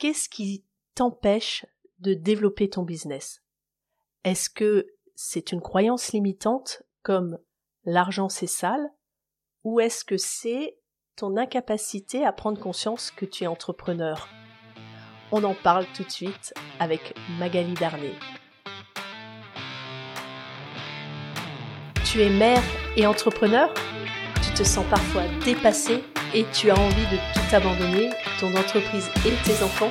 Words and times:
qu'est-ce 0.00 0.30
qui 0.30 0.64
t'empêche 0.94 1.66
de 1.98 2.14
développer 2.14 2.70
ton 2.70 2.82
business? 2.82 3.42
Est-ce 4.24 4.48
que 4.48 4.86
c'est 5.14 5.52
une 5.52 5.60
croyance 5.60 6.12
limitante 6.12 6.82
comme 7.02 7.38
l'argent 7.84 8.30
c'est 8.30 8.46
sale? 8.46 8.90
Ou 9.62 9.78
est-ce 9.78 10.06
que 10.06 10.16
c'est 10.16 10.78
ton 11.16 11.36
incapacité 11.36 12.24
à 12.24 12.32
prendre 12.32 12.58
conscience 12.58 13.10
que 13.10 13.26
tu 13.26 13.44
es 13.44 13.46
entrepreneur? 13.46 14.26
On 15.32 15.44
en 15.44 15.54
parle 15.54 15.84
tout 15.94 16.04
de 16.04 16.10
suite 16.10 16.54
avec 16.78 17.14
Magali 17.38 17.74
Darnay. 17.74 18.14
Tu 22.06 22.22
es 22.22 22.30
mère 22.30 22.62
et 22.96 23.06
entrepreneur? 23.06 23.72
Tu 24.42 24.54
te 24.54 24.64
sens 24.64 24.86
parfois 24.88 25.24
dépassé 25.44 26.02
et 26.32 26.46
tu 26.54 26.70
as 26.70 26.78
envie 26.78 27.06
de 27.06 27.18
tout 27.34 27.54
abandonner, 27.54 28.10
entreprise 28.48 29.10
et 29.26 29.32
tes 29.44 29.62
enfants 29.62 29.90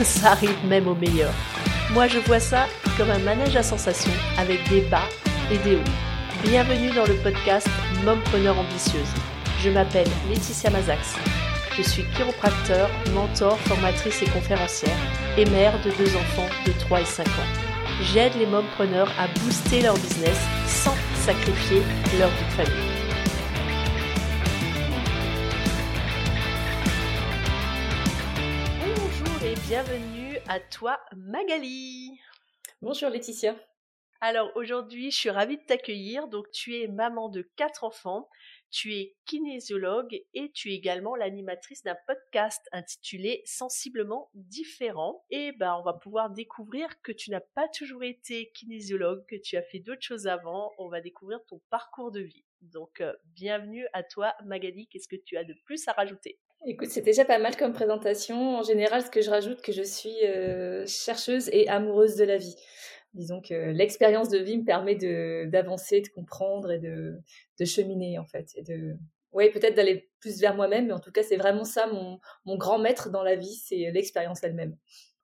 Ça 0.02 0.32
arrive 0.32 0.56
même 0.66 0.88
au 0.88 0.94
meilleur. 0.94 1.32
Moi 1.92 2.06
je 2.06 2.18
vois 2.18 2.40
ça 2.40 2.66
comme 2.96 3.10
un 3.10 3.18
manège 3.18 3.56
à 3.56 3.62
sensations 3.62 4.12
avec 4.38 4.68
des 4.68 4.82
bas 4.82 5.08
et 5.50 5.58
des 5.58 5.76
hauts. 5.76 5.92
Bienvenue 6.44 6.90
dans 6.90 7.06
le 7.06 7.14
podcast 7.16 7.68
Mompreneur 8.04 8.58
ambitieuse. 8.58 9.12
Je 9.62 9.70
m'appelle 9.70 10.08
Laetitia 10.28 10.70
Mazax. 10.70 11.16
Je 11.76 11.82
suis 11.82 12.04
chiropracteur, 12.14 12.88
mentor, 13.14 13.58
formatrice 13.60 14.22
et 14.22 14.30
conférencière 14.30 14.96
et 15.36 15.44
mère 15.46 15.74
de 15.84 15.90
deux 15.90 16.16
enfants 16.16 16.48
de 16.66 16.72
3 16.72 17.00
et 17.00 17.04
5 17.04 17.26
ans. 17.26 17.70
J'aide 18.02 18.32
les 18.38 18.46
mompreneurs 18.46 19.10
à 19.18 19.28
booster 19.40 19.82
leur 19.82 19.94
business 19.94 20.38
sans 20.66 20.96
sacrifier 21.14 21.82
leur 22.18 22.28
vie 22.28 22.56
de. 22.56 22.99
Bienvenue 29.70 30.36
à 30.48 30.58
toi 30.58 30.98
Magali. 31.16 32.18
Bonjour 32.82 33.08
Laetitia. 33.08 33.54
Alors 34.20 34.50
aujourd'hui, 34.56 35.12
je 35.12 35.16
suis 35.16 35.30
ravie 35.30 35.58
de 35.58 35.62
t'accueillir. 35.62 36.26
Donc 36.26 36.50
tu 36.50 36.76
es 36.76 36.88
maman 36.88 37.28
de 37.28 37.48
quatre 37.54 37.84
enfants, 37.84 38.28
tu 38.72 38.96
es 38.96 39.16
kinésiologue 39.26 40.24
et 40.34 40.50
tu 40.50 40.72
es 40.72 40.74
également 40.74 41.14
l'animatrice 41.14 41.84
d'un 41.84 41.96
podcast 42.08 42.60
intitulé 42.72 43.42
Sensiblement 43.44 44.28
différent. 44.34 45.24
Et 45.30 45.52
ben 45.52 45.76
on 45.78 45.84
va 45.84 45.92
pouvoir 45.92 46.30
découvrir 46.30 47.00
que 47.02 47.12
tu 47.12 47.30
n'as 47.30 47.38
pas 47.54 47.68
toujours 47.68 48.02
été 48.02 48.50
kinésiologue, 48.50 49.24
que 49.28 49.36
tu 49.36 49.56
as 49.56 49.62
fait 49.62 49.78
d'autres 49.78 50.02
choses 50.02 50.26
avant. 50.26 50.72
On 50.78 50.88
va 50.88 51.00
découvrir 51.00 51.38
ton 51.46 51.60
parcours 51.70 52.10
de 52.10 52.22
vie. 52.22 52.44
Donc 52.60 53.00
euh, 53.00 53.12
bienvenue 53.36 53.86
à 53.92 54.02
toi 54.02 54.34
Magali, 54.44 54.88
qu'est-ce 54.88 55.06
que 55.06 55.14
tu 55.14 55.36
as 55.36 55.44
de 55.44 55.54
plus 55.64 55.86
à 55.86 55.92
rajouter? 55.92 56.40
Écoute, 56.66 56.90
c'est 56.90 57.00
déjà 57.00 57.24
pas 57.24 57.38
mal 57.38 57.56
comme 57.56 57.72
présentation. 57.72 58.58
En 58.58 58.62
général, 58.62 59.02
ce 59.02 59.10
que 59.10 59.22
je 59.22 59.30
rajoute, 59.30 59.62
que 59.62 59.72
je 59.72 59.82
suis 59.82 60.24
euh, 60.24 60.86
chercheuse 60.86 61.48
et 61.52 61.68
amoureuse 61.68 62.16
de 62.16 62.24
la 62.24 62.36
vie. 62.36 62.54
Disons 63.14 63.40
que 63.40 63.70
l'expérience 63.70 64.28
de 64.28 64.38
vie 64.38 64.58
me 64.58 64.64
permet 64.64 64.94
d'avancer, 65.46 66.02
de, 66.02 66.08
comprendre 66.08 66.70
et 66.70 66.78
de, 66.78 67.18
de, 67.58 67.64
cheminer 67.64 68.18
en 68.18 68.26
fait. 68.26 68.50
Et 68.56 68.62
de, 68.62 68.94
oui, 69.32 69.50
peut-être 69.50 69.74
d'aller 69.74 70.10
plus 70.20 70.38
vers 70.38 70.54
moi-même, 70.54 70.88
mais 70.88 70.92
en 70.92 71.00
tout 71.00 71.10
cas, 71.10 71.22
c'est 71.22 71.36
vraiment 71.36 71.64
ça 71.64 71.86
mon, 71.86 72.20
mon 72.44 72.56
grand 72.56 72.78
maître 72.78 73.10
dans 73.10 73.22
la 73.22 73.36
vie, 73.36 73.54
c'est 73.54 73.90
l'expérience 73.90 74.44
elle-même. 74.44 74.76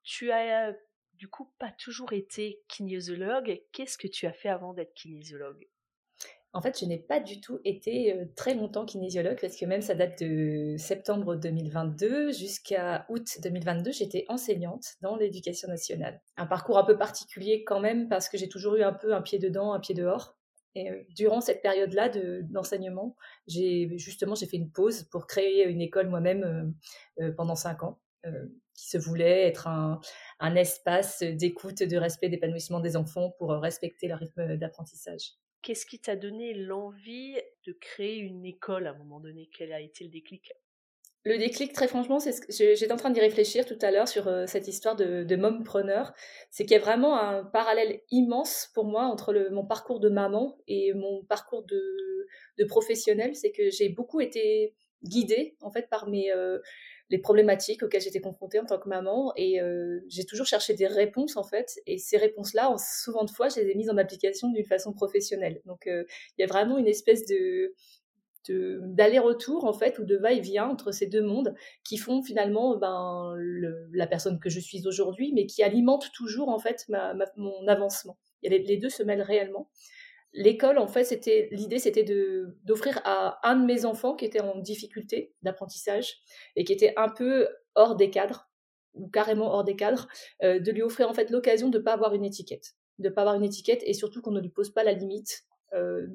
Tu 0.03 0.31
as 0.31 0.73
du 1.13 1.27
coup 1.27 1.53
pas 1.59 1.71
toujours 1.77 2.13
été 2.13 2.61
kinésiologue. 2.67 3.61
Qu'est-ce 3.71 3.97
que 3.97 4.07
tu 4.07 4.25
as 4.25 4.33
fait 4.33 4.49
avant 4.49 4.73
d'être 4.73 4.93
kinésiologue? 4.93 5.67
En 6.57 6.61
fait, 6.61 6.79
je 6.79 6.85
n'ai 6.85 6.97
pas 6.97 7.19
du 7.19 7.39
tout 7.39 7.59
été 7.65 8.11
euh, 8.13 8.25
très 8.35 8.55
longtemps 8.55 8.83
kinésiologue 8.83 9.37
parce 9.39 9.55
que 9.55 9.65
même 9.65 9.83
ça 9.83 9.93
date 9.93 10.23
de 10.23 10.75
septembre 10.79 11.35
2022 11.35 12.31
jusqu'à 12.31 13.05
août 13.09 13.37
2022, 13.43 13.91
j'étais 13.91 14.25
enseignante 14.27 14.95
dans 15.03 15.15
l'éducation 15.17 15.67
nationale. 15.67 16.19
Un 16.35 16.47
parcours 16.47 16.79
un 16.79 16.83
peu 16.83 16.97
particulier 16.97 17.63
quand 17.63 17.79
même 17.79 18.09
parce 18.09 18.27
que 18.27 18.39
j'ai 18.39 18.49
toujours 18.49 18.75
eu 18.75 18.81
un 18.81 18.91
peu 18.91 19.13
un 19.13 19.21
pied 19.21 19.37
dedans, 19.37 19.71
un 19.71 19.79
pied 19.79 19.93
dehors. 19.93 20.35
Et 20.73 20.89
euh, 20.89 21.03
durant 21.15 21.41
cette 21.41 21.61
période-là 21.61 22.09
d'enseignement, 22.41 23.15
j'ai 23.45 23.95
justement 23.99 24.33
j'ai 24.33 24.47
fait 24.47 24.57
une 24.57 24.71
pause 24.71 25.03
pour 25.03 25.27
créer 25.27 25.67
une 25.67 25.81
école 25.81 26.09
moi-même 26.09 26.73
euh, 27.21 27.31
pendant 27.33 27.55
cinq 27.55 27.83
ans, 27.83 27.99
qui 28.73 28.89
se 28.89 28.97
voulait 28.97 29.47
être 29.47 29.67
un, 29.67 30.01
un 30.39 30.55
espace 30.55 31.21
d'écoute, 31.21 31.83
de 31.83 31.97
respect, 31.97 32.29
d'épanouissement 32.29 32.79
des 32.79 32.97
enfants 32.97 33.29
pour 33.37 33.51
respecter 33.51 34.07
leur 34.07 34.17
rythme 34.17 34.57
d'apprentissage. 34.57 35.37
Qu'est-ce 35.61 35.85
qui 35.85 35.99
t'a 35.99 36.15
donné 36.15 36.53
l'envie 36.53 37.35
de 37.65 37.73
créer 37.73 38.17
une 38.17 38.45
école 38.45 38.87
à 38.87 38.91
un 38.91 38.97
moment 38.97 39.19
donné? 39.19 39.49
Quel 39.57 39.73
a 39.73 39.81
été 39.81 40.03
le 40.03 40.09
déclic? 40.09 40.53
Le 41.23 41.37
déclic, 41.37 41.73
très 41.73 41.89
franchement, 41.89 42.19
c'est 42.19 42.33
j'étais 42.49 42.91
en 42.93 42.95
train 42.95 43.09
d'y 43.09 43.19
réfléchir 43.19 43.65
tout 43.65 43.77
à 43.81 43.91
l'heure 43.91 44.07
sur 44.07 44.31
cette 44.47 44.69
histoire 44.69 44.95
de, 44.95 45.23
de 45.23 45.35
mompreneur. 45.35 46.13
C'est 46.51 46.63
qu'il 46.63 46.77
y 46.77 46.79
a 46.79 46.81
vraiment 46.81 47.19
un 47.19 47.43
parallèle 47.43 47.99
immense 48.11 48.71
pour 48.73 48.85
moi 48.85 49.03
entre 49.03 49.49
mon 49.51 49.65
parcours 49.65 49.99
de 49.99 50.07
maman 50.07 50.57
et 50.67 50.93
mon 50.93 51.25
parcours 51.25 51.65
de, 51.65 52.65
professionnel. 52.69 53.35
C'est 53.35 53.51
que 53.51 53.69
j'ai 53.71 53.89
beaucoup 53.89 54.21
été 54.21 54.73
guidée 55.03 55.57
en 55.59 55.69
fait 55.69 55.89
par 55.89 56.07
mes, 56.07 56.31
les 57.09 57.19
problématiques 57.19 57.83
auxquelles 57.83 58.01
j'étais 58.01 58.19
confrontée 58.19 58.59
en 58.59 58.65
tant 58.65 58.79
que 58.79 58.89
maman 58.89 59.31
et 59.35 59.61
euh, 59.61 59.99
j'ai 60.07 60.25
toujours 60.25 60.45
cherché 60.45 60.73
des 60.73 60.87
réponses 60.87 61.37
en 61.37 61.43
fait 61.43 61.79
et 61.85 61.97
ces 61.97 62.17
réponses-là, 62.17 62.75
souvent 62.77 63.23
de 63.23 63.31
fois, 63.31 63.49
je 63.49 63.61
les 63.61 63.71
ai 63.71 63.75
mises 63.75 63.89
en 63.89 63.97
application 63.97 64.49
d'une 64.49 64.65
façon 64.65 64.93
professionnelle. 64.93 65.61
Donc 65.65 65.87
euh, 65.87 66.03
il 66.37 66.41
y 66.41 66.43
a 66.43 66.47
vraiment 66.47 66.77
une 66.77 66.87
espèce 66.87 67.25
de 67.25 67.73
d'aller-retour 68.49 69.65
en 69.65 69.73
fait 69.73 69.99
ou 69.99 70.05
de 70.05 70.15
va-et-vient 70.15 70.69
entre 70.69 70.93
ces 70.93 71.05
deux 71.05 71.21
mondes 71.21 71.53
qui 71.83 71.97
font 71.97 72.23
finalement 72.23 72.77
ben, 72.77 73.35
la 73.91 74.07
personne 74.07 74.39
que 74.39 74.49
je 74.49 74.61
suis 74.61 74.87
aujourd'hui 74.87 75.33
mais 75.33 75.45
qui 75.47 75.63
alimente 75.63 76.13
toujours 76.13 76.47
en 76.47 76.57
fait 76.57 76.85
ma, 76.87 77.13
mon 77.35 77.67
avancement. 77.67 78.17
Et 78.43 78.49
les, 78.49 78.59
les 78.59 78.77
deux 78.77 78.87
se 78.87 79.03
mêlent 79.03 79.21
réellement 79.21 79.69
l'école, 80.37 80.77
en 80.77 80.87
fait, 80.87 81.03
c'était 81.03 81.49
l'idée, 81.51 81.79
c'était 81.79 82.03
de 82.03 82.55
d'offrir 82.63 83.01
à 83.03 83.39
un 83.43 83.55
de 83.57 83.65
mes 83.65 83.85
enfants 83.85 84.15
qui 84.15 84.23
était 84.23 84.39
en 84.39 84.59
difficulté 84.59 85.33
d'apprentissage 85.41 86.19
et 86.55 86.63
qui 86.63 86.71
était 86.71 86.93
un 86.95 87.09
peu 87.09 87.49
hors 87.75 87.95
des 87.95 88.09
cadres 88.09 88.49
ou 88.93 89.09
carrément 89.09 89.51
hors 89.53 89.63
des 89.63 89.75
cadres, 89.75 90.07
euh, 90.43 90.59
de 90.59 90.71
lui 90.71 90.81
offrir 90.81 91.09
en 91.09 91.13
fait 91.13 91.29
l'occasion 91.29 91.69
de 91.69 91.77
ne 91.77 91.83
pas 91.83 91.93
avoir 91.93 92.13
une 92.13 92.25
étiquette, 92.25 92.75
de 92.99 93.09
ne 93.09 93.13
pas 93.13 93.21
avoir 93.21 93.35
une 93.35 93.43
étiquette 93.43 93.81
et 93.85 93.93
surtout 93.93 94.21
qu'on 94.21 94.31
ne 94.31 94.41
lui 94.41 94.49
pose 94.49 94.71
pas 94.71 94.83
la 94.83 94.93
limite 94.93 95.43
euh, 95.73 96.07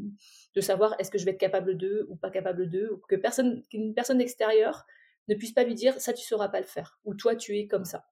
de 0.54 0.60
savoir 0.60 0.94
est-ce 0.98 1.10
que 1.10 1.18
je 1.18 1.24
vais 1.24 1.32
être 1.32 1.38
capable 1.38 1.76
d'eux 1.76 2.06
ou 2.08 2.16
pas 2.16 2.30
capable 2.30 2.70
d'eux, 2.70 2.90
ou 2.92 2.98
que 3.08 3.16
personne, 3.16 3.62
qu'une 3.70 3.92
personne 3.94 4.20
extérieure 4.20 4.84
ne 5.28 5.34
puisse 5.34 5.52
pas 5.52 5.64
lui 5.64 5.74
dire 5.74 6.00
ça 6.00 6.12
tu 6.12 6.24
sauras 6.24 6.48
pas 6.48 6.60
le 6.60 6.66
faire 6.66 6.98
ou 7.04 7.14
toi 7.14 7.36
tu 7.36 7.56
es 7.58 7.66
comme 7.66 7.84
ça. 7.84 8.04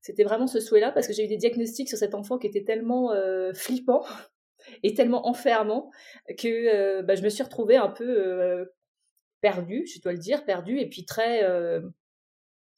C'était 0.00 0.24
vraiment 0.24 0.46
ce 0.46 0.60
souhait-là 0.60 0.92
parce 0.92 1.06
que 1.06 1.12
j'ai 1.12 1.24
eu 1.24 1.28
des 1.28 1.36
diagnostics 1.36 1.88
sur 1.88 1.98
cet 1.98 2.14
enfant 2.14 2.38
qui 2.38 2.46
était 2.46 2.64
tellement 2.64 3.12
euh, 3.12 3.52
flippant 3.52 4.04
et 4.82 4.94
tellement 4.94 5.28
enfermant 5.28 5.90
que 6.38 6.48
euh, 6.48 7.02
bah, 7.02 7.14
je 7.14 7.22
me 7.22 7.28
suis 7.28 7.42
retrouvée 7.42 7.76
un 7.76 7.88
peu 7.88 8.04
euh, 8.04 8.64
perdue, 9.40 9.86
je 9.86 10.00
dois 10.00 10.12
le 10.12 10.18
dire, 10.18 10.44
perdue, 10.44 10.78
et 10.78 10.88
puis 10.88 11.04
très 11.04 11.44
euh, 11.44 11.80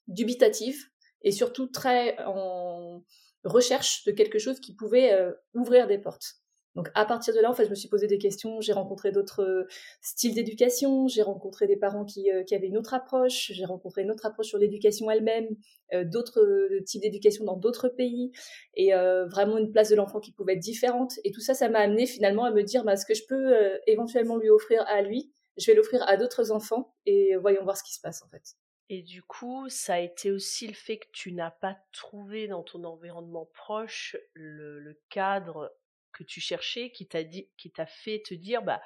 dubitative, 0.09 0.79
et 1.23 1.33
surtout 1.33 1.67
très 1.67 2.17
en 2.25 3.05
recherche 3.45 4.05
de 4.05 4.13
quelque 4.13 4.39
chose 4.39 4.61
qui 4.61 4.75
pouvait 4.75 5.17
ouvrir 5.55 5.87
des 5.87 5.99
portes. 5.99 6.41
Donc 6.77 6.89
à 6.95 7.05
partir 7.05 7.35
de 7.35 7.41
là, 7.41 7.51
en 7.51 7.55
fait, 7.55 7.65
je 7.65 7.71
me 7.71 7.75
suis 7.75 7.89
posé 7.89 8.07
des 8.07 8.19
questions. 8.19 8.61
J'ai 8.61 8.73
rencontré 8.73 9.11
d'autres 9.11 9.43
euh, 9.43 9.67
styles 10.01 10.35
d'éducation. 10.35 11.09
J'ai 11.09 11.23
rencontré 11.23 11.67
des 11.67 11.77
parents 11.77 12.05
qui, 12.05 12.31
euh, 12.31 12.45
qui, 12.45 12.55
avaient 12.55 12.69
une 12.69 12.77
autre 12.77 12.95
approche. 12.95 13.51
J'ai 13.53 13.65
rencontré 13.65 14.03
une 14.03 14.11
autre 14.11 14.25
approche 14.25 14.47
sur 14.47 14.59
l'éducation 14.59 15.11
elle-même, 15.11 15.49
euh, 15.93 16.05
d'autres 16.05 16.41
types 16.87 17.03
d'éducation 17.03 17.45
dans 17.45 17.57
d'autres 17.57 17.89
pays, 17.89 18.31
et 18.75 18.93
vraiment 18.93 19.59
une 19.59 19.71
place 19.73 19.91
de 19.91 19.97
l'enfant 19.97 20.21
qui 20.21 20.33
pouvait 20.33 20.55
être 20.55 20.61
différente. 20.61 21.15
Et 21.25 21.33
tout 21.33 21.41
ça, 21.41 21.55
ça 21.55 21.69
m'a 21.69 21.81
amené 21.81 22.07
finalement 22.07 22.45
à 22.45 22.51
me 22.53 22.63
dire, 22.63 22.85
bah, 22.85 22.97
ce 22.97 23.05
que 23.05 23.15
je 23.15 23.25
peux 23.27 23.53
éventuellement 23.87 24.37
lui 24.37 24.51
offrir 24.51 24.85
à 24.87 25.03
lui, 25.03 25.33
je 25.57 25.67
vais 25.67 25.75
l'offrir 25.75 26.03
à 26.09 26.17
d'autres 26.17 26.53
enfants, 26.53 26.95
et 27.07 27.37
voyons 27.37 27.63
voir 27.65 27.77
ce 27.77 27.83
qui 27.83 27.95
se 27.95 28.01
passe 28.01 28.23
en 28.23 28.29
fait. 28.29 28.43
Et 28.89 29.03
du 29.03 29.23
coup, 29.23 29.69
ça 29.69 29.95
a 29.95 29.99
été 29.99 30.31
aussi 30.31 30.67
le 30.67 30.75
fait 30.75 30.99
que 30.99 31.07
tu 31.13 31.33
n'as 31.33 31.51
pas 31.51 31.77
trouvé 31.93 32.49
dans 32.49 32.63
ton 32.63 32.85
environnement 32.85 33.49
proche 33.55 34.17
le 34.35 35.01
cadre 35.11 35.73
que 36.21 36.25
tu 36.25 36.41
cherchais 36.41 36.91
qui 36.91 37.07
t'a 37.07 37.25
dit, 37.25 37.49
qui 37.57 37.71
t'a 37.71 37.87
fait 37.87 38.23
te 38.25 38.35
dire, 38.35 38.63
bah, 38.63 38.83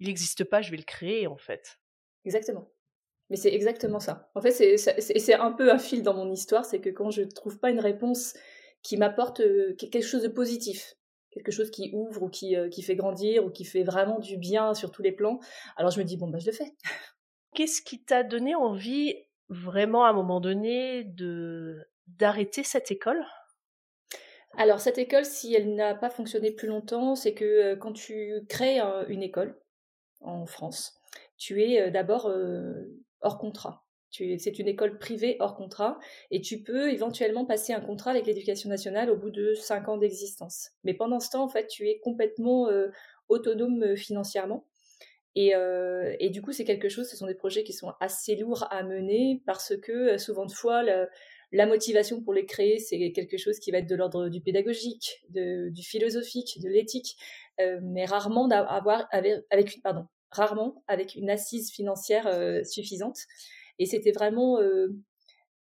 il 0.00 0.08
n'existe 0.08 0.44
pas, 0.44 0.60
je 0.60 0.70
vais 0.70 0.76
le 0.76 0.82
créer 0.82 1.26
en 1.26 1.38
fait. 1.38 1.80
Exactement. 2.24 2.70
Mais 3.30 3.36
c'est 3.36 3.52
exactement 3.52 4.00
ça. 4.00 4.30
En 4.34 4.40
fait, 4.40 4.52
c'est 4.52 5.34
un 5.34 5.52
peu 5.52 5.70
un 5.72 5.78
fil 5.78 6.02
dans 6.02 6.14
mon 6.14 6.30
histoire, 6.30 6.64
c'est 6.64 6.80
que 6.80 6.90
quand 6.90 7.10
je 7.10 7.22
ne 7.22 7.30
trouve 7.30 7.58
pas 7.58 7.70
une 7.70 7.80
réponse 7.80 8.34
qui 8.82 8.96
m'apporte 8.96 9.40
euh, 9.40 9.74
quelque 9.74 10.02
chose 10.02 10.22
de 10.22 10.28
positif, 10.28 10.94
quelque 11.30 11.50
chose 11.50 11.70
qui 11.70 11.90
ouvre 11.92 12.22
ou 12.22 12.28
qui, 12.30 12.56
euh, 12.56 12.68
qui 12.68 12.82
fait 12.82 12.96
grandir 12.96 13.44
ou 13.44 13.50
qui 13.50 13.64
fait 13.64 13.82
vraiment 13.82 14.18
du 14.18 14.38
bien 14.38 14.72
sur 14.72 14.90
tous 14.90 15.02
les 15.02 15.12
plans, 15.12 15.40
alors 15.76 15.90
je 15.90 15.98
me 15.98 16.04
dis, 16.04 16.16
bon, 16.16 16.28
bah, 16.28 16.38
je 16.38 16.46
le 16.46 16.52
fais. 16.52 16.74
Qu'est-ce 17.54 17.82
qui 17.82 18.02
t'a 18.04 18.22
donné 18.22 18.54
envie, 18.54 19.14
vraiment 19.48 20.04
à 20.04 20.10
un 20.10 20.14
moment 20.14 20.40
donné, 20.40 21.04
de 21.04 21.88
d'arrêter 22.06 22.62
cette 22.62 22.90
école? 22.90 23.22
Alors 24.58 24.80
cette 24.80 24.98
école, 24.98 25.24
si 25.24 25.54
elle 25.54 25.76
n'a 25.76 25.94
pas 25.94 26.10
fonctionné 26.10 26.50
plus 26.50 26.66
longtemps, 26.66 27.14
c'est 27.14 27.32
que 27.32 27.44
euh, 27.44 27.76
quand 27.76 27.92
tu 27.92 28.44
crées 28.48 28.80
une 29.08 29.22
école 29.22 29.56
en 30.20 30.46
France, 30.46 31.00
tu 31.36 31.62
es 31.62 31.80
euh, 31.80 31.90
d'abord 31.90 32.26
euh, 32.26 33.00
hors 33.20 33.38
contrat. 33.38 33.84
C'est 34.10 34.58
une 34.58 34.66
école 34.66 34.98
privée 34.98 35.36
hors 35.38 35.54
contrat 35.54 35.98
et 36.32 36.40
tu 36.40 36.62
peux 36.62 36.90
éventuellement 36.90 37.44
passer 37.44 37.72
un 37.72 37.80
contrat 37.80 38.10
avec 38.10 38.26
l'éducation 38.26 38.68
nationale 38.68 39.10
au 39.10 39.16
bout 39.16 39.30
de 39.30 39.54
5 39.54 39.88
ans 39.88 39.96
d'existence. 39.96 40.70
Mais 40.82 40.94
pendant 40.94 41.20
ce 41.20 41.30
temps, 41.30 41.44
en 41.44 41.48
fait, 41.48 41.68
tu 41.68 41.86
es 41.88 42.00
complètement 42.00 42.70
autonome 43.28 43.96
financièrement. 43.96 44.64
Et, 45.34 45.52
du 46.30 46.40
coup, 46.40 46.52
c'est 46.52 46.64
quelque 46.64 46.88
chose, 46.88 47.06
ce 47.06 47.18
sont 47.18 47.26
des 47.26 47.34
projets 47.34 47.64
qui 47.64 47.74
sont 47.74 47.92
assez 48.00 48.34
lourds 48.34 48.66
à 48.70 48.82
mener 48.82 49.42
parce 49.44 49.76
que 49.76 50.16
souvent 50.16 50.46
de 50.46 50.52
fois, 50.52 50.82
la 51.52 51.66
motivation 51.66 52.22
pour 52.22 52.34
les 52.34 52.46
créer, 52.46 52.78
c'est 52.78 53.12
quelque 53.12 53.38
chose 53.38 53.58
qui 53.58 53.70
va 53.70 53.78
être 53.78 53.88
de 53.88 53.94
l'ordre 53.94 54.28
du 54.28 54.40
pédagogique, 54.40 55.24
du 55.30 55.82
philosophique, 55.82 56.60
de 56.62 56.68
l'éthique, 56.68 57.16
mais 57.82 58.04
rarement 58.04 58.48
d'avoir 58.48 59.08
avec, 59.10 59.80
pardon, 59.82 60.06
rarement 60.30 60.82
avec 60.88 61.14
une 61.14 61.30
assise 61.30 61.70
financière 61.70 62.28
suffisante. 62.66 63.18
Et 63.78 63.86
c'était 63.86 64.12
vraiment 64.12 64.60
euh, 64.60 64.88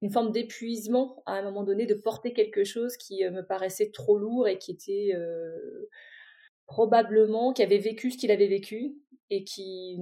une 0.02 0.10
forme 0.10 0.32
d'épuisement 0.32 1.22
à 1.26 1.34
un 1.34 1.42
moment 1.42 1.64
donné 1.64 1.86
de 1.86 1.94
porter 1.94 2.32
quelque 2.32 2.64
chose 2.64 2.96
qui 2.96 3.24
euh, 3.24 3.30
me 3.30 3.42
paraissait 3.42 3.90
trop 3.90 4.18
lourd 4.18 4.48
et 4.48 4.58
qui 4.58 4.72
était 4.72 5.12
euh, 5.14 5.88
probablement, 6.66 7.52
qui 7.52 7.62
avait 7.62 7.78
vécu 7.78 8.10
ce 8.10 8.18
qu'il 8.18 8.30
avait 8.30 8.48
vécu 8.48 8.94
et 9.30 9.44
qui 9.44 9.98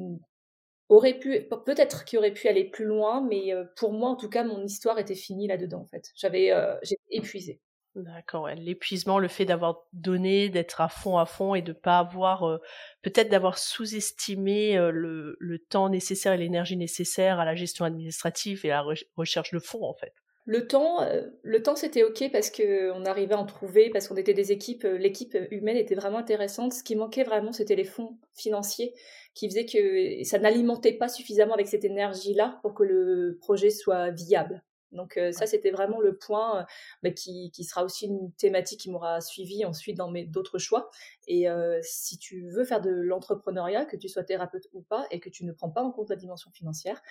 aurait 0.88 1.18
pu, 1.18 1.48
peut-être 1.64 2.04
qui 2.04 2.18
aurait 2.18 2.32
pu 2.32 2.48
aller 2.48 2.64
plus 2.64 2.84
loin, 2.84 3.20
mais 3.22 3.52
pour 3.76 3.92
moi, 3.92 4.10
en 4.10 4.16
tout 4.16 4.28
cas, 4.28 4.44
mon 4.44 4.62
histoire 4.64 4.98
était 4.98 5.14
finie 5.14 5.48
là-dedans, 5.48 5.80
en 5.80 5.86
fait. 5.86 6.10
J'avais, 6.14 6.52
j'ai 6.82 6.96
épuisé. 7.10 7.60
D'accord, 7.94 8.48
l'épuisement, 8.48 9.20
le 9.20 9.28
fait 9.28 9.44
d'avoir 9.44 9.84
donné, 9.92 10.48
d'être 10.48 10.80
à 10.80 10.88
fond 10.88 11.16
à 11.16 11.26
fond 11.26 11.54
et 11.54 11.62
de 11.62 11.72
pas 11.72 11.98
avoir, 12.00 12.42
euh, 12.42 12.58
peut-être 13.02 13.28
d'avoir 13.28 13.56
sous-estimé 13.56 14.76
euh, 14.76 14.90
le, 14.90 15.36
le, 15.38 15.58
temps 15.60 15.88
nécessaire 15.88 16.32
et 16.32 16.38
l'énergie 16.38 16.76
nécessaire 16.76 17.38
à 17.38 17.44
la 17.44 17.54
gestion 17.54 17.84
administrative 17.84 18.66
et 18.66 18.72
à 18.72 18.82
la 18.82 18.94
recherche 19.16 19.52
de 19.52 19.60
fonds 19.60 19.84
en 19.84 19.94
fait. 19.94 20.12
Le 20.46 20.66
temps, 20.66 21.00
euh, 21.02 21.22
le 21.42 21.62
temps 21.62 21.74
c'était 21.74 22.02
ok 22.02 22.30
parce 22.30 22.50
que 22.50 22.90
on 22.92 23.06
arrivait 23.06 23.34
à 23.34 23.38
en 23.38 23.46
trouver, 23.46 23.88
parce 23.88 24.08
qu'on 24.08 24.16
était 24.16 24.34
des 24.34 24.52
équipes, 24.52 24.84
l'équipe 24.84 25.36
humaine 25.50 25.76
était 25.76 25.94
vraiment 25.94 26.18
intéressante. 26.18 26.74
Ce 26.74 26.82
qui 26.82 26.96
manquait 26.96 27.24
vraiment, 27.24 27.52
c'était 27.52 27.76
les 27.76 27.84
fonds 27.84 28.18
financiers 28.34 28.94
qui 29.34 29.48
faisaient 29.48 29.64
que 29.64 30.22
ça 30.24 30.38
n'alimentait 30.38 30.92
pas 30.92 31.08
suffisamment 31.08 31.54
avec 31.54 31.66
cette 31.66 31.84
énergie-là 31.84 32.58
pour 32.62 32.74
que 32.74 32.82
le 32.82 33.38
projet 33.40 33.70
soit 33.70 34.10
viable. 34.10 34.62
Donc 34.92 35.18
ça, 35.32 35.46
c'était 35.46 35.72
vraiment 35.72 36.00
le 36.00 36.16
point 36.16 36.66
bah, 37.02 37.10
qui, 37.10 37.50
sera 37.64 37.82
aussi 37.82 38.06
une 38.06 38.30
thématique 38.34 38.78
qui 38.80 38.90
m'aura 38.92 39.20
suivi 39.20 39.64
ensuite 39.64 39.96
dans 39.96 40.08
mes 40.08 40.24
d'autres 40.24 40.58
choix. 40.58 40.88
Et 41.26 41.46
si 41.82 42.16
tu 42.18 42.48
veux 42.50 42.64
faire 42.64 42.80
de 42.80 42.90
l'entrepreneuriat, 42.90 43.86
que 43.86 43.96
tu 43.96 44.08
sois 44.08 44.22
thérapeute 44.22 44.68
ou 44.72 44.82
pas, 44.82 45.06
et 45.10 45.18
que 45.18 45.30
tu 45.30 45.44
ne 45.44 45.52
prends 45.52 45.70
pas 45.70 45.82
en 45.82 45.90
compte 45.90 46.10
la 46.10 46.16
dimension 46.16 46.52
financière, 46.52 47.02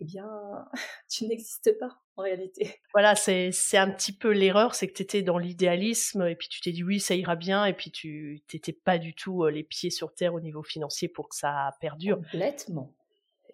eh 0.00 0.04
bien, 0.04 0.28
tu 1.10 1.26
n'existes 1.26 1.78
pas 1.78 2.00
en 2.16 2.22
réalité. 2.22 2.74
Voilà, 2.92 3.14
c'est, 3.14 3.52
un 3.74 3.90
petit 3.90 4.12
peu 4.12 4.30
l'erreur, 4.30 4.74
c'est 4.74 4.88
que 4.88 4.94
tu 4.94 5.02
étais 5.02 5.22
dans 5.22 5.38
l'idéalisme 5.38 6.26
et 6.26 6.36
puis 6.36 6.48
tu 6.48 6.60
t'es 6.60 6.72
dit 6.72 6.82
oui, 6.82 7.00
ça 7.00 7.14
ira 7.14 7.36
bien 7.36 7.64
et 7.64 7.72
puis 7.72 7.90
tu 7.90 8.42
n'étais 8.52 8.72
pas 8.72 8.98
du 8.98 9.14
tout 9.14 9.46
les 9.46 9.62
pieds 9.62 9.90
sur 9.90 10.14
terre 10.14 10.34
au 10.34 10.40
niveau 10.40 10.62
financier 10.62 11.08
pour 11.08 11.28
que 11.28 11.36
ça 11.36 11.70
perdure. 11.80 12.16
Complètement. 12.16 12.94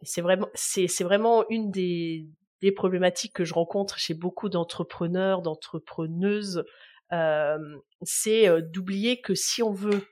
c'est 0.03 0.23
vraiment, 0.23 0.49
c'est 0.55 1.05
vraiment 1.05 1.45
une 1.51 1.71
des, 1.71 2.27
des 2.63 2.73
problématiques 2.73 3.35
que 3.35 3.45
je 3.45 3.55
rencontre 3.55 3.99
chez 3.99 4.15
beaucoup 4.15 4.49
d'entrepreneurs, 4.49 5.43
d'entrepreneuses, 5.43 6.65
euh, 7.13 7.59
c'est 8.03 8.49
euh, 8.49 8.61
d'oublier 8.61 9.21
que 9.21 9.35
si 9.35 9.63
on 9.63 9.73
veut 9.73 10.07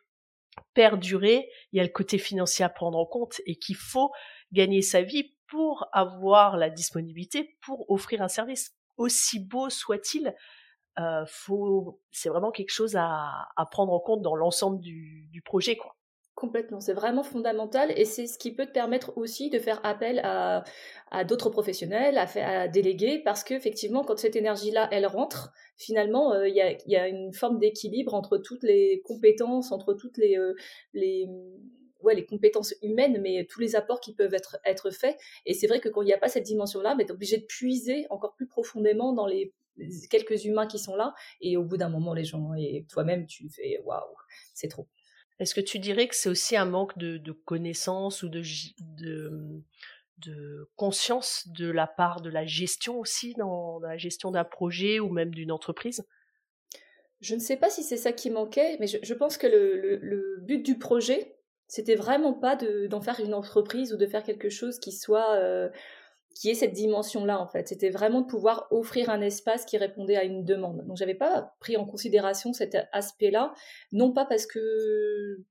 perdurer, 0.75 1.49
il 1.73 1.79
y 1.79 1.81
a 1.81 1.83
le 1.83 1.89
côté 1.89 2.19
financier 2.19 2.65
à 2.65 2.69
prendre 2.69 2.99
en 2.99 3.07
compte 3.07 3.41
et 3.47 3.57
qu'il 3.57 3.77
faut 3.77 4.13
gagner 4.53 4.83
sa 4.83 5.03
vie 5.03 5.34
pour 5.49 5.89
avoir 5.93 6.57
la 6.57 6.71
disponibilité 6.71 7.57
pour 7.65 7.91
offrir 7.91 8.23
un 8.23 8.29
service 8.29 8.75
aussi 8.97 9.41
beau 9.41 9.71
soit-il. 9.71 10.35
Euh, 11.01 11.25
faut, 11.27 12.01
c'est 12.13 12.29
vraiment 12.29 12.53
quelque 12.53 12.71
chose 12.71 12.95
à, 12.97 13.49
prendre 13.71 13.93
en 13.93 13.99
compte 13.99 14.23
dans 14.23 14.37
l'ensemble 14.37 14.81
du, 14.81 15.43
projet, 15.45 15.77
quoi. 15.77 15.97
Complètement, 16.37 16.81
c'est 16.81 16.95
vraiment 16.95 17.23
fondamental 17.23 17.93
et 17.97 18.05
c'est 18.05 18.27
ce 18.27 18.39
qui 18.39 18.53
peut 18.53 18.67
te 18.67 18.73
permettre 18.73 19.17
aussi 19.17 19.51
de 19.51 19.61
faire 19.61 19.81
appel 19.85 20.21
à, 20.25 20.65
d'autres 21.25 21.49
professionnels, 21.49 22.19
à, 22.19 22.27
à 22.63 22.69
déléguer, 22.69 23.21
parce 23.25 23.45
qu'effectivement, 23.45 24.03
quand 24.03 24.19
cette 24.19 24.35
énergie-là, 24.35 24.89
elle 24.91 25.07
rentre, 25.07 25.53
finalement, 25.77 26.33
euh, 26.33 26.49
il 26.49 26.55
y, 26.57 26.61
a, 26.61 26.73
y, 26.87 26.97
a, 26.97 27.07
une 27.07 27.33
forme 27.33 27.59
d'équilibre 27.59 28.15
entre 28.15 28.37
toutes 28.37 28.65
les 28.65 29.01
compétences, 29.05 29.71
entre 29.71 29.95
toutes 29.95 30.19
les, 30.19 30.37
euh, 30.37 30.55
les, 30.93 31.29
ouais, 32.05 32.15
les 32.15 32.27
compétences 32.27 32.75
humaines, 32.83 33.21
mais 33.21 33.47
tous 33.51 33.61
les 33.61 33.77
apports 33.77 34.01
qui 34.01 34.15
peuvent 34.15 34.35
être, 34.35 34.59
être 34.65 34.91
faits. 34.91 35.17
Et 35.47 35.55
c'est 35.55 35.67
vrai 35.67 35.81
que 35.81 35.89
quand 35.89 36.03
il 36.03 36.07
n'y 36.07 36.13
a 36.13 36.19
pas 36.19 36.29
cette 36.29 36.45
dimension-là, 36.45 36.95
tu 36.99 37.05
es 37.05 37.11
obligé 37.11 37.39
de 37.39 37.45
puiser 37.45 38.07
encore 38.11 38.35
plus 38.35 38.47
profondément 38.47 39.13
dans 39.13 39.27
les, 39.27 39.53
quelques 40.11 40.45
humains 40.45 40.67
qui 40.67 40.79
sont 40.79 40.97
là, 40.97 41.15
et 41.41 41.57
au 41.57 41.65
bout 41.65 41.77
d'un 41.77 41.89
moment, 41.89 42.15
les 42.15 42.25
gens, 42.25 42.55
et 42.55 42.87
toi-même, 42.89 43.27
tu 43.27 43.49
fais 43.51 43.81
waouh, 43.85 44.15
c'est 44.55 44.69
trop. 44.69 44.89
Est-ce 45.41 45.55
que 45.55 45.61
tu 45.61 45.79
dirais 45.79 46.07
que 46.07 46.15
c'est 46.15 46.29
aussi 46.29 46.57
un 46.57 46.65
manque 46.65 46.97
de, 46.97 47.19
de 47.19 47.33
connaissances 47.33 48.23
ou 48.23 48.29
de, 48.29 48.43
de, 48.99 50.71
conscience 50.77 51.49
de 51.49 51.71
la 51.71 51.87
part 51.87 52.21
de 52.21 52.31
la 52.31 52.47
gestion 52.47 53.01
aussi, 53.01 53.35
dans, 53.35 53.81
la 53.81 53.97
gestion 53.97 54.31
d'un 54.31 54.45
projet 54.45 55.01
ou 55.01 55.11
même 55.11 55.35
d'une 55.35 55.51
entreprise? 55.51 56.05
Je 57.21 57.35
ne 57.35 57.41
sais 57.41 57.57
pas 57.57 57.71
si 57.71 57.83
c'est 57.83 57.97
ça 57.97 58.13
qui 58.13 58.31
manquait, 58.31 58.77
mais 58.79 58.87
je, 58.87 59.15
pense 59.15 59.37
que 59.37 59.47
le, 59.47 59.97
le, 59.97 60.39
but 60.43 60.65
du 60.65 60.79
projet, 60.79 61.37
c'était 61.69 61.95
vraiment 61.95 62.35
pas 62.35 62.57
d'en 62.57 63.01
faire 63.01 63.21
une 63.21 63.35
entreprise 63.35 63.93
ou 63.93 63.97
de 63.97 64.07
faire 64.07 64.23
quelque 64.23 64.49
chose 64.49 64.79
qui 64.79 64.93
soit 64.93 65.35
euh, 65.37 65.69
qui 66.35 66.51
est 66.51 66.55
cette 66.55 66.73
dimension-là 66.73 67.41
en 67.41 67.47
fait. 67.47 67.69
C'était 67.69 67.91
vraiment 67.91 68.23
de 68.23 68.27
pouvoir 68.27 68.67
offrir 68.71 69.11
un 69.11 69.21
espace 69.21 69.65
qui 69.65 69.77
répondait 69.77 70.17
à 70.17 70.25
une 70.25 70.45
demande. 70.45 70.85
Donc 70.87 70.97
j'avais 70.97 71.15
pas 71.15 71.55
pris 71.61 71.77
en 71.77 71.85
considération 71.85 72.53
cet 72.53 72.77
aspect-là, 72.93 73.55
non 73.93 74.13
pas 74.13 74.25
parce 74.25 74.47
que 74.47 75.45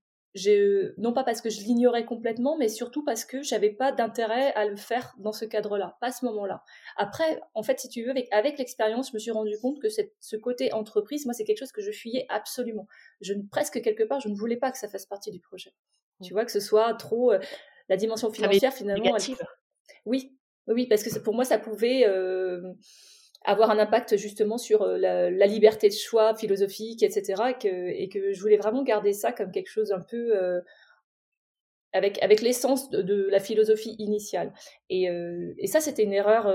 non 0.98 1.14
pas 1.14 1.24
parce 1.24 1.42
que 1.42 1.50
je 1.50 1.62
l'ignorais 1.62 2.06
complètement, 2.06 2.58
mais 2.58 2.68
surtout 2.68 3.04
parce 3.04 3.24
que 3.24 3.44
j'avais 3.44 3.70
pas 3.70 3.92
d'intérêt 3.92 4.52
à 4.54 4.66
le 4.66 4.76
faire 4.76 5.14
dans 5.20 5.32
ce 5.32 5.46
cadre-là, 5.46 5.98
pas 6.02 6.08
à 6.08 6.12
ce 6.12 6.26
moment-là. 6.26 6.64
Après, 6.98 7.40
en 7.54 7.62
fait, 7.62 7.80
si 7.80 7.88
tu 7.88 8.04
veux, 8.04 8.10
avec, 8.10 8.28
avec 8.32 8.58
l'expérience, 8.58 9.10
je 9.10 9.14
me 9.14 9.20
suis 9.20 9.32
rendu 9.32 9.56
compte 9.62 9.80
que 9.80 9.90
cette, 9.90 10.14
ce 10.20 10.36
côté 10.36 10.74
entreprise, 10.74 11.26
moi, 11.26 11.34
c'est 11.34 11.44
quelque 11.44 11.60
chose 11.60 11.72
que 11.72 11.84
je 11.84 11.92
fuyais 11.92 12.26
absolument. 12.30 12.88
Je 13.22 13.36
presque 13.52 13.82
quelque 13.84 14.04
part, 14.04 14.22
je 14.22 14.30
ne 14.30 14.36
voulais 14.36 14.58
pas 14.58 14.72
que 14.72 14.78
ça 14.80 14.88
fasse 14.88 15.06
partie 15.06 15.30
du 15.30 15.40
projet. 15.40 15.72
Tu 16.22 16.32
mmh. 16.32 16.36
vois, 16.36 16.46
que 16.46 16.52
ce 16.52 16.60
soit 16.60 16.94
trop 16.94 17.34
la 17.90 17.98
dimension 17.98 18.32
financière 18.32 18.74
finalement. 18.74 19.18
Oui, 20.06 20.38
oui, 20.68 20.88
parce 20.88 21.04
que 21.04 21.20
pour 21.20 21.34
moi, 21.34 21.44
ça 21.44 21.58
pouvait 21.58 22.06
euh, 22.08 22.62
avoir 23.44 23.70
un 23.70 23.80
impact 23.80 24.18
justement 24.18 24.58
sur 24.58 24.86
la, 24.86 25.30
liberté 25.48 25.90
de 25.90 25.94
choix 25.94 26.36
philosophique, 26.36 27.04
etc. 27.04 27.44
Et 27.50 27.54
que, 27.54 27.90
et 27.90 28.10
que, 28.10 28.32
je 28.32 28.42
voulais 28.42 28.58
vraiment 28.58 28.84
garder 28.84 29.14
ça 29.14 29.32
comme 29.32 29.52
quelque 29.52 29.70
chose 29.70 29.92
un 29.92 30.02
peu 30.02 30.36
euh, 30.36 30.62
avec, 31.94 32.42
l'essence 32.42 32.90
de, 32.90 33.28
la 33.30 33.40
philosophie 33.40 33.96
initiale. 34.00 34.54
Et, 34.90 35.08
et 35.58 35.68
ça, 35.68 35.80
c'était 35.80 36.04
une 36.04 36.14
erreur 36.14 36.48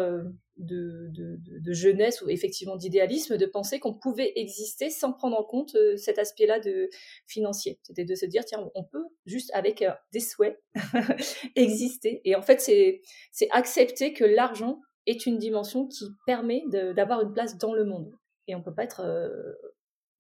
de, 0.57 1.11
de, 1.15 1.73
jeunesse 1.73 2.23
ou 2.23 2.29
effectivement 2.29 2.77
d'idéalisme 2.77 3.37
de 3.37 3.47
penser 3.47 3.79
qu'on 3.79 3.95
pouvait 3.95 4.33
exister 4.37 4.91
sans 4.91 5.13
prendre 5.13 5.39
en 5.39 5.45
compte 5.45 5.77
cet 5.97 6.19
aspect-là 6.19 6.61
de 6.61 6.89
financier. 7.27 7.79
C'était 7.83 8.05
de 8.05 8.15
se 8.15 8.27
dire 8.27 8.45
tiens, 8.45 8.69
on 8.75 8.85
peut 8.85 9.05
juste 9.27 9.51
avec 9.55 9.85
des 10.13 10.21
souhaits 10.21 10.61
exister. 11.57 12.21
Et 12.25 12.35
en 12.35 12.43
fait, 12.43 12.61
c'est 12.61 13.49
accepter 13.51 14.13
que 14.13 14.25
l'argent 14.25 14.81
est 15.07 15.27
une 15.27 15.39
dimension 15.39 15.87
qui 15.87 16.07
permet 16.27 16.63
d'avoir 16.95 17.23
une 17.23 17.33
place 17.33 17.57
dans 17.59 17.73
le 17.73 17.85
monde. 17.85 18.13
Et 18.47 18.55
on 18.55 18.63
peut 18.63 18.75
pas 18.75 18.85
être 18.85 19.03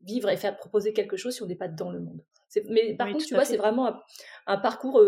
vivre 0.02 0.28
et 0.28 0.37
faire 0.37 0.57
proposer 0.57 0.93
quelque 0.93 1.17
chose 1.17 1.35
si 1.35 1.43
on 1.43 1.47
n'est 1.47 1.57
pas 1.57 1.69
dans 1.69 1.90
le 1.90 2.00
monde. 2.00 2.23
Mais 2.69 2.95
par 2.95 3.11
contre, 3.11 3.26
tu 3.26 3.35
vois, 3.35 3.45
c'est 3.45 3.57
vraiment 3.57 3.87
un, 3.87 4.02
un 4.47 4.59
parcours 4.59 5.00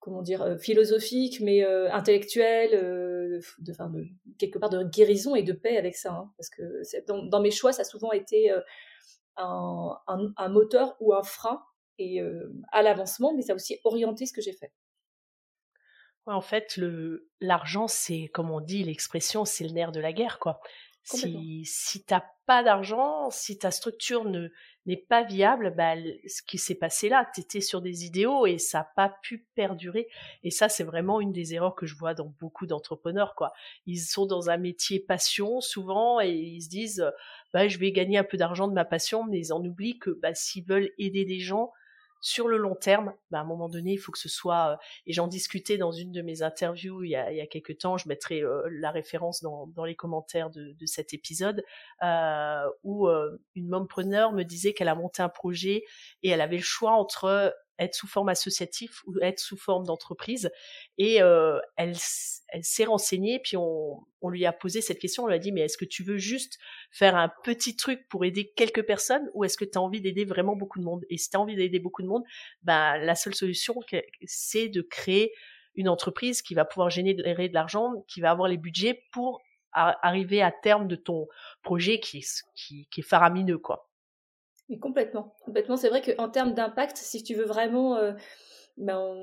comment 0.00 0.22
dire, 0.22 0.42
euh, 0.42 0.56
philosophique, 0.56 1.40
mais 1.40 1.64
euh, 1.64 1.90
intellectuel, 1.92 2.70
euh, 2.74 3.40
de, 3.58 3.72
de, 3.72 4.04
quelque 4.38 4.58
part 4.58 4.70
de 4.70 4.82
guérison 4.84 5.34
et 5.34 5.42
de 5.42 5.52
paix 5.52 5.76
avec 5.76 5.96
ça. 5.96 6.12
Hein, 6.12 6.32
parce 6.36 6.50
que 6.50 6.62
dans, 7.06 7.24
dans, 7.24 7.40
mes 7.40 7.50
choix, 7.50 7.72
ça 7.72 7.82
a 7.82 7.84
souvent 7.84 8.12
été 8.12 8.50
un, 9.36 9.98
un, 10.06 10.48
moteur 10.48 10.96
ou 11.00 11.14
un 11.14 11.22
frein 11.22 11.62
et, 11.98 12.20
à 12.72 12.82
l'avancement, 12.82 13.34
mais 13.34 13.42
ça 13.42 13.52
a 13.52 13.56
aussi 13.56 13.78
orienté 13.84 14.26
ce 14.26 14.32
que 14.32 14.40
j'ai 14.40 14.52
fait. 14.52 14.72
Ouais, 16.26 16.34
en 16.34 16.40
fait, 16.40 16.78
l'argent, 17.40 17.88
c'est 17.88 18.28
comme 18.28 18.50
on 18.50 18.60
dit, 18.60 18.84
l'expression, 18.84 19.44
c'est 19.44 19.64
le 19.64 19.70
nerf 19.70 19.92
de 19.92 20.00
la 20.00 20.12
guerre, 20.12 20.38
quoi. 20.38 20.60
Si, 21.16 21.62
si 21.64 22.04
t'as 22.04 22.24
pas 22.46 22.62
d'argent, 22.62 23.30
si 23.30 23.58
ta 23.58 23.70
structure 23.70 24.24
ne 24.24 24.48
n'est 24.86 24.96
pas 24.96 25.22
viable, 25.22 25.74
bah, 25.76 25.94
ce 26.26 26.42
qui 26.42 26.56
s'est 26.56 26.74
passé 26.74 27.10
là, 27.10 27.28
tu 27.34 27.42
étais 27.42 27.60
sur 27.60 27.82
des 27.82 28.06
idéaux 28.06 28.46
et 28.46 28.56
ça 28.56 28.78
n'a 28.78 28.90
pas 28.96 29.14
pu 29.22 29.46
perdurer. 29.54 30.08
Et 30.42 30.50
ça, 30.50 30.70
c'est 30.70 30.84
vraiment 30.84 31.20
une 31.20 31.32
des 31.32 31.54
erreurs 31.54 31.74
que 31.74 31.84
je 31.86 31.94
vois 31.94 32.14
dans 32.14 32.32
beaucoup 32.40 32.66
d'entrepreneurs. 32.66 33.34
quoi. 33.34 33.52
Ils 33.86 33.98
sont 33.98 34.24
dans 34.24 34.48
un 34.48 34.56
métier 34.56 34.98
passion 34.98 35.60
souvent 35.60 36.20
et 36.20 36.30
ils 36.30 36.62
se 36.62 36.70
disent, 36.70 37.04
bah, 37.52 37.68
je 37.68 37.78
vais 37.78 37.92
gagner 37.92 38.16
un 38.16 38.24
peu 38.24 38.38
d'argent 38.38 38.66
de 38.66 38.72
ma 38.72 38.86
passion, 38.86 39.24
mais 39.24 39.38
ils 39.38 39.52
en 39.52 39.62
oublient 39.62 39.98
que 39.98 40.10
bah, 40.10 40.34
s'ils 40.34 40.64
veulent 40.64 40.90
aider 40.98 41.26
des 41.26 41.40
gens, 41.40 41.70
sur 42.20 42.48
le 42.48 42.56
long 42.56 42.74
terme, 42.74 43.14
bah, 43.30 43.38
à 43.38 43.40
un 43.42 43.44
moment 43.44 43.68
donné, 43.68 43.92
il 43.92 43.98
faut 43.98 44.12
que 44.12 44.18
ce 44.18 44.28
soit, 44.28 44.72
euh, 44.72 44.76
et 45.06 45.12
j'en 45.12 45.28
discutais 45.28 45.78
dans 45.78 45.92
une 45.92 46.12
de 46.12 46.22
mes 46.22 46.42
interviews 46.42 47.04
il 47.04 47.10
y 47.10 47.16
a, 47.16 47.30
il 47.30 47.36
y 47.36 47.40
a 47.40 47.46
quelques 47.46 47.78
temps, 47.78 47.96
je 47.96 48.08
mettrai 48.08 48.42
euh, 48.42 48.62
la 48.70 48.90
référence 48.90 49.42
dans, 49.42 49.66
dans 49.68 49.84
les 49.84 49.94
commentaires 49.94 50.50
de, 50.50 50.72
de 50.72 50.86
cet 50.86 51.14
épisode, 51.14 51.62
euh, 52.02 52.68
où 52.82 53.08
euh, 53.08 53.40
une 53.54 53.68
mompreneur 53.68 54.32
me 54.32 54.42
disait 54.42 54.72
qu'elle 54.72 54.88
a 54.88 54.94
monté 54.94 55.22
un 55.22 55.28
projet 55.28 55.84
et 56.22 56.30
elle 56.30 56.40
avait 56.40 56.56
le 56.56 56.62
choix 56.62 56.92
entre 56.92 57.54
être 57.78 57.94
sous 57.94 58.06
forme 58.06 58.28
associative 58.28 58.90
ou 59.06 59.14
être 59.22 59.38
sous 59.38 59.56
forme 59.56 59.86
d'entreprise. 59.86 60.50
Et 60.98 61.22
euh, 61.22 61.60
elle, 61.76 61.94
elle 62.48 62.64
s'est 62.64 62.84
renseignée, 62.84 63.40
puis 63.40 63.56
on, 63.56 64.06
on, 64.22 64.30
lui 64.30 64.46
a 64.46 64.52
posé 64.52 64.80
cette 64.80 64.98
question, 64.98 65.24
on 65.24 65.26
lui 65.26 65.34
a 65.34 65.38
dit, 65.38 65.52
mais 65.52 65.62
est-ce 65.62 65.76
que 65.76 65.84
tu 65.84 66.02
veux 66.02 66.18
juste 66.18 66.58
faire 66.90 67.16
un 67.16 67.30
petit 67.44 67.76
truc 67.76 68.08
pour 68.08 68.24
aider 68.24 68.52
quelques 68.56 68.86
personnes 68.86 69.28
ou 69.34 69.44
est-ce 69.44 69.56
que 69.56 69.64
tu 69.64 69.76
as 69.78 69.80
envie 69.80 70.00
d'aider 70.00 70.24
vraiment 70.24 70.56
beaucoup 70.56 70.78
de 70.78 70.84
monde? 70.84 71.04
Et 71.10 71.18
si 71.18 71.30
tu 71.30 71.36
as 71.36 71.40
envie 71.40 71.56
d'aider 71.56 71.78
beaucoup 71.78 72.02
de 72.02 72.08
monde, 72.08 72.24
bah, 72.62 72.98
la 72.98 73.14
seule 73.14 73.34
solution, 73.34 73.74
c'est 74.24 74.68
de 74.68 74.82
créer 74.82 75.32
une 75.74 75.88
entreprise 75.88 76.42
qui 76.42 76.54
va 76.54 76.64
pouvoir 76.64 76.90
générer 76.90 77.48
de 77.48 77.54
l'argent, 77.54 78.04
qui 78.08 78.20
va 78.20 78.30
avoir 78.30 78.48
les 78.48 78.56
budgets 78.56 79.02
pour 79.12 79.40
arriver 79.72 80.42
à 80.42 80.50
terme 80.50 80.88
de 80.88 80.96
ton 80.96 81.28
projet 81.62 82.00
qui, 82.00 82.24
qui, 82.54 82.88
est 82.96 83.02
faramineux, 83.02 83.58
quoi 83.58 83.88
complètement, 84.80 85.34
complètement. 85.44 85.76
C'est 85.76 85.88
vrai 85.88 86.02
qu'en 86.02 86.28
termes 86.28 86.52
d'impact, 86.52 86.98
si 86.98 87.22
tu 87.22 87.34
veux 87.34 87.46
vraiment 87.46 87.96
euh, 87.96 88.12
ben, 88.78 89.14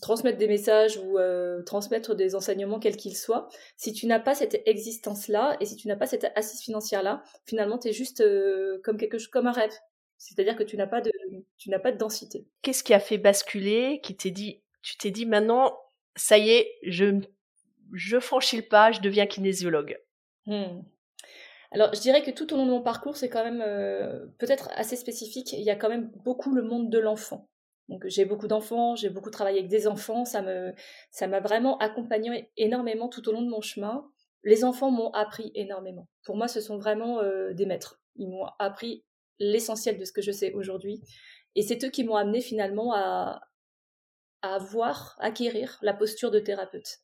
transmettre 0.00 0.38
des 0.38 0.48
messages 0.48 0.98
ou 0.98 1.18
euh, 1.18 1.62
transmettre 1.62 2.14
des 2.14 2.34
enseignements 2.34 2.78
quels 2.78 2.96
qu'ils 2.96 3.16
soient, 3.16 3.48
si 3.76 3.92
tu 3.92 4.06
n'as 4.06 4.20
pas 4.20 4.34
cette 4.34 4.62
existence-là 4.66 5.56
et 5.60 5.64
si 5.64 5.76
tu 5.76 5.88
n'as 5.88 5.96
pas 5.96 6.06
cette 6.06 6.30
assise 6.34 6.60
financière-là, 6.60 7.22
finalement, 7.46 7.78
tu 7.78 7.88
es 7.88 7.92
juste 7.92 8.20
euh, 8.20 8.80
comme 8.84 8.96
quelque 8.96 9.18
chose, 9.18 9.28
comme 9.28 9.46
un 9.46 9.52
rêve. 9.52 9.72
C'est-à-dire 10.18 10.56
que 10.56 10.62
tu 10.62 10.76
n'as 10.76 10.86
pas 10.86 11.00
de, 11.00 11.10
tu 11.56 11.70
n'as 11.70 11.78
pas 11.78 11.92
de 11.92 11.96
densité. 11.96 12.46
Qu'est-ce 12.62 12.84
qui 12.84 12.92
a 12.92 13.00
fait 13.00 13.18
basculer, 13.18 14.00
qui 14.02 14.16
t'est 14.16 14.30
dit, 14.30 14.62
tu 14.82 14.98
t'es 14.98 15.10
dit 15.10 15.24
maintenant, 15.24 15.78
ça 16.14 16.36
y 16.36 16.50
est, 16.50 16.70
je, 16.82 17.20
je 17.92 18.18
franchis 18.18 18.56
le 18.56 18.62
pas, 18.62 18.92
je 18.92 19.00
deviens 19.00 19.26
kinésiologue. 19.26 19.98
Hmm. 20.46 20.82
Alors, 21.72 21.94
je 21.94 22.00
dirais 22.00 22.22
que 22.22 22.30
tout 22.32 22.52
au 22.52 22.56
long 22.56 22.66
de 22.66 22.70
mon 22.70 22.82
parcours, 22.82 23.16
c'est 23.16 23.28
quand 23.28 23.44
même 23.44 23.62
euh, 23.64 24.26
peut-être 24.38 24.70
assez 24.74 24.96
spécifique. 24.96 25.52
Il 25.52 25.62
y 25.62 25.70
a 25.70 25.76
quand 25.76 25.88
même 25.88 26.10
beaucoup 26.24 26.52
le 26.52 26.62
monde 26.62 26.90
de 26.90 26.98
l'enfant. 26.98 27.48
Donc, 27.90 28.06
j'ai 28.06 28.24
beaucoup 28.24 28.46
d'enfants, 28.46 28.94
j'ai 28.94 29.10
beaucoup 29.10 29.30
travaillé 29.30 29.58
avec 29.58 29.68
des 29.68 29.86
enfants. 29.88 30.24
Ça 30.24 30.42
me, 30.42 30.72
ça 31.10 31.26
m'a 31.26 31.40
vraiment 31.40 31.76
accompagné 31.78 32.50
énormément 32.56 33.08
tout 33.08 33.28
au 33.28 33.32
long 33.32 33.42
de 33.42 33.50
mon 33.50 33.60
chemin. 33.60 34.08
Les 34.44 34.64
enfants 34.64 34.90
m'ont 34.90 35.10
appris 35.10 35.50
énormément. 35.54 36.08
Pour 36.24 36.36
moi, 36.36 36.48
ce 36.48 36.60
sont 36.60 36.78
vraiment 36.78 37.20
euh, 37.20 37.52
des 37.52 37.66
maîtres. 37.66 38.00
Ils 38.14 38.28
m'ont 38.28 38.46
appris 38.58 39.04
l'essentiel 39.40 39.98
de 39.98 40.04
ce 40.04 40.12
que 40.12 40.22
je 40.22 40.30
sais 40.30 40.52
aujourd'hui. 40.54 41.02
Et 41.56 41.62
c'est 41.62 41.84
eux 41.84 41.90
qui 41.90 42.04
m'ont 42.04 42.14
amené 42.14 42.40
finalement 42.40 42.94
à, 42.94 43.40
à 44.42 44.54
avoir, 44.54 45.16
acquérir 45.18 45.78
la 45.82 45.92
posture 45.92 46.30
de 46.30 46.38
thérapeute 46.38 47.00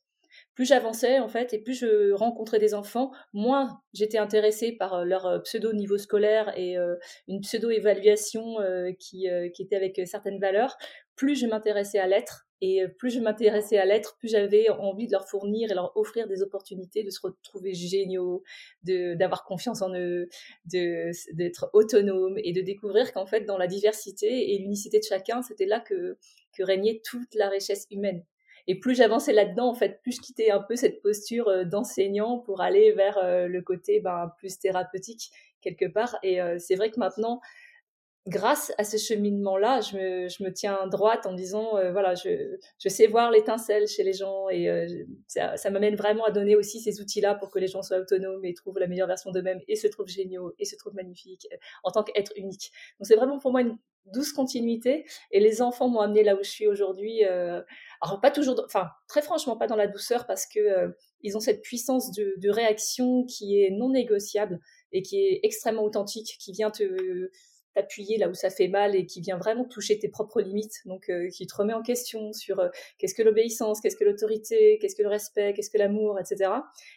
plus 0.57 0.65
j'avançais 0.65 1.19
en 1.19 1.27
fait 1.27 1.53
et 1.53 1.59
plus 1.59 1.75
je 1.75 2.13
rencontrais 2.13 2.57
des 2.57 2.73
enfants, 2.73 3.11
moins 3.31 3.79
j'étais 3.93 4.17
intéressée 4.17 4.71
par 4.71 4.95
euh, 4.95 5.03
leur 5.03 5.27
euh, 5.27 5.37
pseudo 5.37 5.71
niveau 5.71 5.99
scolaire 5.99 6.51
et 6.57 6.79
euh, 6.79 6.95
une 7.27 7.41
pseudo 7.41 7.69
évaluation 7.69 8.55
qui, 8.97 9.27
qui 9.53 9.61
était 9.61 9.75
avec 9.75 10.01
certaines 10.05 10.39
valeurs, 10.39 10.75
plus 11.15 11.35
je 11.35 11.45
m'intéressais 11.45 11.99
à 11.99 12.07
l'être 12.07 12.47
et 12.61 12.81
plus 12.97 13.11
je 13.11 13.19
m'intéressais 13.19 13.77
à 13.77 13.85
l'être, 13.85 14.17
plus 14.17 14.29
j'avais 14.29 14.67
envie 14.69 15.05
de 15.05 15.11
leur 15.11 15.29
fournir 15.29 15.69
et 15.69 15.75
leur 15.75 15.95
offrir 15.95 16.27
des 16.27 16.41
opportunités 16.41 17.03
de 17.03 17.11
se 17.11 17.19
retrouver 17.21 17.75
géniaux, 17.75 18.41
de 18.81 19.13
d'avoir 19.13 19.43
confiance 19.43 19.83
en 19.83 19.93
eux, 19.93 20.27
de 20.65 21.11
d'être 21.35 21.69
autonome 21.73 22.39
et 22.43 22.51
de 22.51 22.61
découvrir 22.61 23.13
qu'en 23.13 23.27
fait 23.27 23.41
dans 23.41 23.59
la 23.59 23.67
diversité 23.67 24.55
et 24.55 24.57
l'unicité 24.57 24.97
de 24.97 25.05
chacun, 25.05 25.43
c'était 25.43 25.67
là 25.67 25.79
que 25.79 26.17
que 26.57 26.63
régnait 26.63 26.99
toute 27.03 27.35
la 27.35 27.47
richesse 27.47 27.85
humaine. 27.91 28.23
Et 28.67 28.79
plus 28.79 28.95
j'avançais 28.95 29.31
là-dedans, 29.31 29.69
en 29.69 29.73
fait, 29.73 30.01
plus 30.01 30.17
je 30.17 30.21
quittais 30.21 30.51
un 30.51 30.61
peu 30.61 30.75
cette 30.75 31.01
posture 31.01 31.47
euh, 31.47 31.63
d'enseignant 31.63 32.39
pour 32.39 32.61
aller 32.61 32.91
vers 32.91 33.17
euh, 33.17 33.47
le 33.47 33.61
côté 33.61 34.01
ben, 34.01 34.33
plus 34.37 34.59
thérapeutique 34.59 35.31
quelque 35.61 35.85
part. 35.85 36.17
Et 36.21 36.41
euh, 36.41 36.57
c'est 36.59 36.75
vrai 36.75 36.91
que 36.91 36.99
maintenant, 36.99 37.39
grâce 38.27 38.71
à 38.77 38.83
ce 38.83 38.97
cheminement-là, 38.97 39.81
je 39.81 39.95
me, 39.97 40.27
je 40.27 40.43
me, 40.43 40.51
tiens 40.51 40.87
droite 40.87 41.25
en 41.25 41.33
disant, 41.33 41.71
voilà, 41.91 42.13
je, 42.15 42.57
je, 42.79 42.89
sais 42.89 43.07
voir 43.07 43.31
l'étincelle 43.31 43.87
chez 43.87 44.03
les 44.03 44.13
gens 44.13 44.49
et 44.49 44.69
ça, 45.27 45.57
ça 45.57 45.69
m'amène 45.69 45.95
vraiment 45.95 46.25
à 46.25 46.31
donner 46.31 46.55
aussi 46.55 46.79
ces 46.79 47.01
outils-là 47.01 47.35
pour 47.35 47.49
que 47.49 47.59
les 47.59 47.67
gens 47.67 47.81
soient 47.81 47.99
autonomes 47.99 48.43
et 48.43 48.53
trouvent 48.53 48.79
la 48.79 48.87
meilleure 48.87 49.07
version 49.07 49.31
d'eux-mêmes 49.31 49.61
et 49.67 49.75
se 49.75 49.87
trouvent 49.87 50.07
géniaux 50.07 50.53
et 50.59 50.65
se 50.65 50.75
trouvent 50.75 50.95
magnifiques 50.95 51.47
en 51.83 51.91
tant 51.91 52.03
qu'être 52.03 52.33
unique. 52.35 52.71
Donc 52.99 53.07
c'est 53.07 53.15
vraiment 53.15 53.39
pour 53.39 53.51
moi 53.51 53.61
une 53.61 53.77
douce 54.13 54.31
continuité 54.31 55.05
et 55.31 55.39
les 55.39 55.61
enfants 55.61 55.89
m'ont 55.89 55.99
amené 55.99 56.23
là 56.23 56.35
où 56.35 56.43
je 56.43 56.49
suis 56.49 56.67
aujourd'hui 56.67 57.23
alors 58.01 58.21
pas 58.21 58.31
toujours, 58.31 58.61
enfin 58.65 58.89
très 59.07 59.21
franchement 59.21 59.57
pas 59.57 59.67
dans 59.67 59.75
la 59.75 59.87
douceur 59.87 60.25
parce 60.27 60.45
que 60.45 60.59
euh, 60.59 60.89
ils 61.21 61.35
ont 61.35 61.39
cette 61.39 61.61
puissance 61.61 62.11
de, 62.11 62.35
de, 62.37 62.49
réaction 62.49 63.25
qui 63.25 63.61
est 63.61 63.71
non 63.71 63.89
négociable 63.89 64.59
et 64.91 65.01
qui 65.01 65.19
est 65.19 65.39
extrêmement 65.43 65.83
authentique, 65.83 66.37
qui 66.39 66.51
vient 66.51 66.69
te 66.69 67.29
t'appuyer 67.77 68.17
là 68.17 68.27
où 68.27 68.33
ça 68.33 68.49
fait 68.49 68.67
mal 68.67 68.95
et 68.95 69.05
qui 69.05 69.21
vient 69.21 69.37
vraiment 69.37 69.65
toucher 69.65 69.99
tes 69.99 70.09
propres 70.09 70.41
limites, 70.41 70.81
donc 70.85 71.09
euh, 71.09 71.29
qui 71.29 71.45
te 71.45 71.55
remet 71.55 71.73
en 71.73 71.83
question 71.83 72.33
sur 72.33 72.59
euh, 72.59 72.69
qu'est-ce 72.97 73.13
que 73.13 73.21
l'obéissance, 73.21 73.81
qu'est-ce 73.81 73.95
que 73.95 74.03
l'autorité, 74.03 74.79
qu'est-ce 74.81 74.95
que 74.95 75.03
le 75.03 75.09
respect, 75.09 75.53
qu'est-ce 75.53 75.69
que 75.69 75.77
l'amour, 75.77 76.19
etc. 76.19 76.51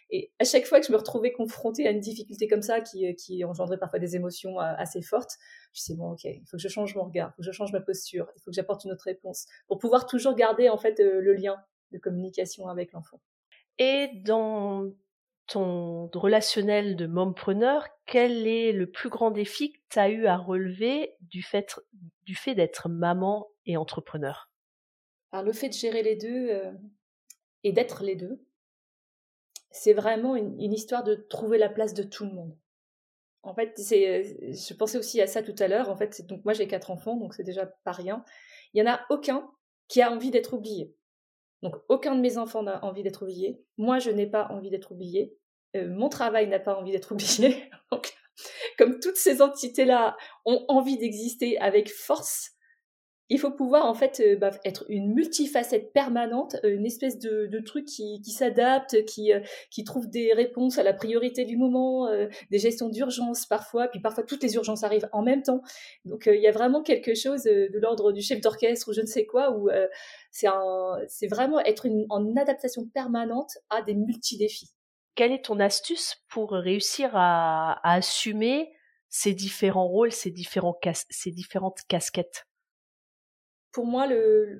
Et 0.09 0.31
à 0.39 0.43
chaque 0.43 0.65
fois 0.65 0.79
que 0.79 0.87
je 0.87 0.91
me 0.91 0.97
retrouvais 0.97 1.31
confrontée 1.31 1.87
à 1.87 1.91
une 1.91 1.99
difficulté 1.99 2.47
comme 2.47 2.63
ça, 2.63 2.81
qui, 2.81 3.13
qui 3.15 3.45
engendrait 3.45 3.77
parfois 3.77 3.99
des 3.99 4.15
émotions 4.15 4.57
assez 4.57 5.01
fortes, 5.01 5.37
je 5.73 5.81
sais 5.81 5.95
bon 5.95 6.13
ok, 6.13 6.23
il 6.25 6.43
faut 6.47 6.57
que 6.57 6.63
je 6.63 6.67
change 6.67 6.95
mon 6.95 7.03
regard, 7.03 7.29
il 7.29 7.35
faut 7.35 7.41
que 7.41 7.45
je 7.45 7.51
change 7.51 7.71
ma 7.71 7.81
posture, 7.81 8.27
il 8.35 8.41
faut 8.41 8.49
que 8.49 8.55
j'apporte 8.55 8.83
une 8.85 8.91
autre 8.91 9.05
réponse 9.05 9.45
pour 9.67 9.77
pouvoir 9.77 10.07
toujours 10.07 10.35
garder 10.35 10.69
en 10.69 10.77
fait 10.77 10.99
le 10.99 11.33
lien 11.33 11.57
de 11.91 11.99
communication 11.99 12.67
avec 12.67 12.91
l'enfant. 12.93 13.21
Et 13.77 14.09
dans 14.23 14.91
ton 15.51 16.09
relationnel 16.13 16.95
de 16.95 17.07
mompreneur, 17.07 17.87
quel 18.05 18.47
est 18.47 18.71
le 18.71 18.89
plus 18.89 19.09
grand 19.09 19.31
défi 19.31 19.73
que 19.73 19.79
tu 19.89 19.99
as 19.99 20.09
eu 20.09 20.25
à 20.25 20.37
relever 20.37 21.15
du 21.19 21.43
fait, 21.43 21.75
d'être 22.55 22.89
maman 22.89 23.49
et 23.65 23.75
entrepreneur? 23.75 24.49
Alors, 25.31 25.45
le 25.45 25.53
fait 25.53 25.69
de 25.69 25.73
gérer 25.73 26.03
les 26.03 26.15
deux 26.15 26.49
euh, 26.49 26.71
et 27.63 27.73
d'être 27.73 28.03
les 28.03 28.15
deux, 28.15 28.41
c'est 29.71 29.93
vraiment 29.93 30.35
une, 30.35 30.73
histoire 30.73 31.03
de 31.03 31.15
trouver 31.15 31.57
la 31.57 31.69
place 31.69 31.93
de 31.93 32.03
tout 32.03 32.25
le 32.25 32.31
monde. 32.31 32.57
En 33.43 33.53
fait, 33.53 33.73
je 33.77 34.73
pensais 34.73 34.97
aussi 34.97 35.21
à 35.21 35.27
ça 35.27 35.41
tout 35.41 35.55
à 35.59 35.67
l'heure. 35.67 35.89
En 35.89 35.95
fait, 35.95 36.25
donc 36.27 36.45
moi 36.45 36.53
j'ai 36.53 36.67
quatre 36.67 36.91
enfants, 36.91 37.17
donc 37.17 37.33
c'est 37.33 37.43
déjà 37.43 37.65
pas 37.65 37.91
rien. 37.91 38.23
Il 38.73 38.79
y 38.79 38.87
en 38.87 38.91
a 38.91 39.01
aucun 39.09 39.49
qui 39.87 40.01
a 40.01 40.11
envie 40.11 40.31
d'être 40.31 40.53
oublié. 40.53 40.93
Donc 41.61 41.75
aucun 41.89 42.15
de 42.15 42.21
mes 42.21 42.37
enfants 42.37 42.63
n'a 42.63 42.83
envie 42.83 43.03
d'être 43.03 43.23
oublié. 43.23 43.63
Moi, 43.77 43.99
je 43.99 44.09
n'ai 44.11 44.27
pas 44.27 44.47
envie 44.49 44.69
d'être 44.69 44.91
oublié. 44.91 45.35
Euh, 45.75 45.87
mon 45.89 46.09
travail 46.09 46.47
n'a 46.47 46.59
pas 46.59 46.75
envie 46.75 46.91
d'être 46.91 47.13
oublié. 47.13 47.69
Donc, 47.91 48.13
comme 48.77 48.99
toutes 48.99 49.17
ces 49.17 49.41
entités-là 49.41 50.17
ont 50.45 50.65
envie 50.67 50.97
d'exister 50.97 51.57
avec 51.59 51.89
force, 51.91 52.51
il 53.29 53.39
faut 53.39 53.51
pouvoir 53.51 53.85
en 53.85 53.93
fait 53.93 54.19
euh, 54.19 54.35
bah, 54.35 54.51
être 54.65 54.83
une 54.89 55.13
multifacette 55.13 55.93
permanente, 55.93 56.57
euh, 56.65 56.75
une 56.75 56.85
espèce 56.85 57.17
de, 57.17 57.59
truc 57.65 57.85
qui, 57.85 58.21
qui 58.21 58.31
s'adapte, 58.31 59.05
qui, 59.05 59.31
qui 59.69 59.85
trouve 59.85 60.09
des 60.09 60.33
réponses 60.33 60.77
à 60.77 60.83
la 60.83 60.91
priorité 60.91 61.45
du 61.45 61.55
moment, 61.55 62.09
des 62.49 62.57
gestions 62.57 62.89
d'urgence 62.89 63.45
parfois, 63.45 63.87
puis 63.87 64.01
parfois 64.01 64.23
toutes 64.23 64.43
les 64.43 64.55
urgences 64.55 64.83
arrivent 64.83 65.07
en 65.13 65.21
même 65.21 65.43
temps. 65.43 65.61
Donc 66.03 66.23
il 66.25 66.41
y 66.41 66.47
a 66.47 66.51
vraiment 66.51 66.81
quelque 66.81 67.13
chose 67.13 67.43
de 67.43 67.79
l'ordre 67.79 68.11
du 68.11 68.21
chef 68.21 68.41
d'orchestre 68.41 68.89
ou 68.89 68.93
je 68.93 69.01
ne 69.01 69.05
sais 69.05 69.25
quoi, 69.25 69.55
où 69.55 69.69
c'est 70.31 71.27
vraiment 71.27 71.59
être 71.59 71.87
en 72.09 72.35
adaptation 72.35 72.85
permanente 72.87 73.59
à 73.69 73.81
des 73.83 73.93
multi-défis 73.93 74.71
quelle 75.15 75.31
est 75.31 75.45
ton 75.45 75.59
astuce 75.59 76.17
pour 76.29 76.51
réussir 76.51 77.11
à, 77.13 77.79
assumer 77.83 78.71
ces 79.09 79.33
différents 79.33 79.87
rôles, 79.87 80.11
ces, 80.11 80.31
différentes 80.31 81.79
casquettes? 81.87 82.45
Pour 83.73 83.85
moi, 83.85 84.05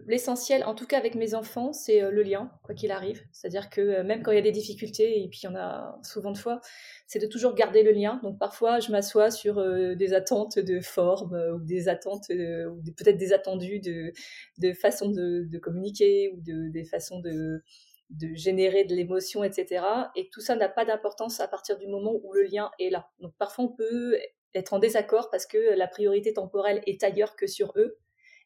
l'essentiel, 0.07 0.63
en 0.63 0.73
tout 0.73 0.87
cas 0.87 0.97
avec 0.97 1.15
mes 1.15 1.35
enfants, 1.35 1.73
c'est 1.73 2.01
euh, 2.01 2.11
le 2.11 2.23
lien, 2.23 2.49
quoi 2.63 2.73
qu'il 2.73 2.91
arrive. 2.91 3.21
C'est-à-dire 3.33 3.69
que 3.69 3.81
euh, 3.81 4.03
même 4.05 4.23
quand 4.23 4.31
il 4.31 4.35
y 4.35 4.37
a 4.37 4.41
des 4.41 4.53
difficultés, 4.53 5.21
et 5.21 5.27
puis 5.27 5.41
il 5.43 5.47
y 5.47 5.49
en 5.49 5.55
a 5.55 5.99
souvent 6.01 6.31
de 6.31 6.37
fois, 6.37 6.61
c'est 7.07 7.19
de 7.19 7.27
toujours 7.27 7.53
garder 7.53 7.83
le 7.83 7.91
lien. 7.91 8.21
Donc 8.23 8.39
parfois, 8.39 8.79
je 8.79 8.89
m'assois 8.89 9.29
sur 9.29 9.57
euh, 9.59 9.95
des 9.95 10.13
attentes 10.13 10.59
de 10.59 10.79
forme 10.79 11.35
ou 11.55 11.59
des 11.59 11.89
attentes, 11.89 12.29
ou 12.29 12.81
peut-être 12.95 13.17
des 13.17 13.33
attendus 13.33 13.81
de, 13.81 14.73
façon 14.73 15.09
de, 15.09 15.45
de 15.45 15.59
communiquer 15.59 16.29
ou 16.33 16.39
de, 16.39 16.69
des 16.71 16.85
façons 16.85 17.19
de, 17.19 17.61
de 18.11 18.33
générer 18.35 18.83
de 18.83 18.93
l'émotion, 18.95 19.43
etc. 19.43 19.85
Et 20.15 20.29
tout 20.29 20.41
ça 20.41 20.55
n'a 20.55 20.69
pas 20.69 20.85
d'importance 20.85 21.39
à 21.39 21.47
partir 21.47 21.77
du 21.77 21.87
moment 21.87 22.13
où 22.23 22.33
le 22.33 22.43
lien 22.43 22.71
est 22.79 22.89
là. 22.89 23.09
Donc 23.19 23.33
parfois 23.37 23.65
on 23.65 23.69
peut 23.69 24.17
être 24.53 24.73
en 24.73 24.79
désaccord 24.79 25.29
parce 25.29 25.45
que 25.45 25.75
la 25.75 25.87
priorité 25.87 26.33
temporelle 26.33 26.81
est 26.85 27.03
ailleurs 27.03 27.35
que 27.35 27.47
sur 27.47 27.73
eux. 27.77 27.97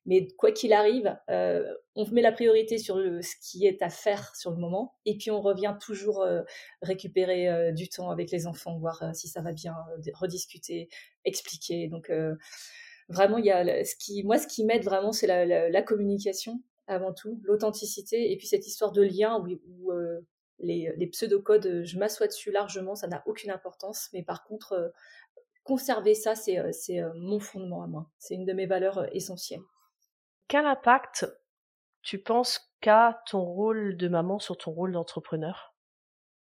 Mais 0.07 0.27
quoi 0.37 0.51
qu'il 0.51 0.71
arrive, 0.71 1.17
euh, 1.31 1.63
on 1.95 2.07
met 2.11 2.21
la 2.21 2.31
priorité 2.31 2.77
sur 2.77 2.97
le, 2.97 3.23
ce 3.23 3.35
qui 3.41 3.65
est 3.65 3.81
à 3.81 3.89
faire 3.89 4.35
sur 4.35 4.51
le 4.51 4.57
moment, 4.57 4.93
et 5.05 5.17
puis 5.17 5.31
on 5.31 5.41
revient 5.41 5.75
toujours 5.81 6.21
euh, 6.21 6.43
récupérer 6.83 7.49
euh, 7.49 7.71
du 7.71 7.89
temps 7.89 8.11
avec 8.11 8.29
les 8.29 8.45
enfants, 8.45 8.77
voir 8.77 9.03
si 9.15 9.27
ça 9.27 9.41
va 9.41 9.51
bien, 9.51 9.73
rediscuter, 10.13 10.89
expliquer. 11.25 11.87
Donc 11.87 12.11
vraiment, 13.09 13.39
il 13.39 13.45
y 13.45 13.51
a 13.51 13.83
ce 13.83 13.95
qui, 13.95 14.23
moi, 14.23 14.37
ce 14.37 14.45
qui 14.45 14.63
m'aide 14.63 14.83
vraiment, 14.83 15.11
c'est 15.11 15.25
la, 15.25 15.81
communication 15.81 16.61
avant 16.87 17.13
tout, 17.13 17.39
l'authenticité, 17.43 18.31
et 18.31 18.37
puis 18.37 18.47
cette 18.47 18.67
histoire 18.67 18.91
de 18.91 19.01
lien 19.01 19.39
où, 19.39 19.91
les, 20.59 20.93
les 20.95 21.07
pseudocodes, 21.07 21.83
je 21.83 21.99
m'assois 21.99 22.27
dessus 22.27 22.51
largement, 22.51 22.95
ça 22.95 23.07
n'a 23.07 23.23
aucune 23.25 23.51
importance, 23.51 24.09
mais 24.13 24.23
par 24.23 24.45
contre, 24.45 24.93
conserver 25.63 26.13
ça, 26.13 26.35
c'est 26.35 27.01
mon 27.15 27.39
fondement 27.39 27.83
à 27.83 27.87
moi. 27.87 28.09
C'est 28.19 28.35
une 28.35 28.45
de 28.45 28.53
mes 28.53 28.65
valeurs 28.65 29.13
essentielles. 29.13 29.63
Quel 30.47 30.65
impact 30.65 31.25
tu 32.03 32.19
penses 32.19 32.71
qu'a 32.81 33.21
ton 33.29 33.41
rôle 33.41 33.97
de 33.97 34.07
maman 34.07 34.39
sur 34.39 34.57
ton 34.57 34.71
rôle 34.71 34.91
d'entrepreneur? 34.91 35.75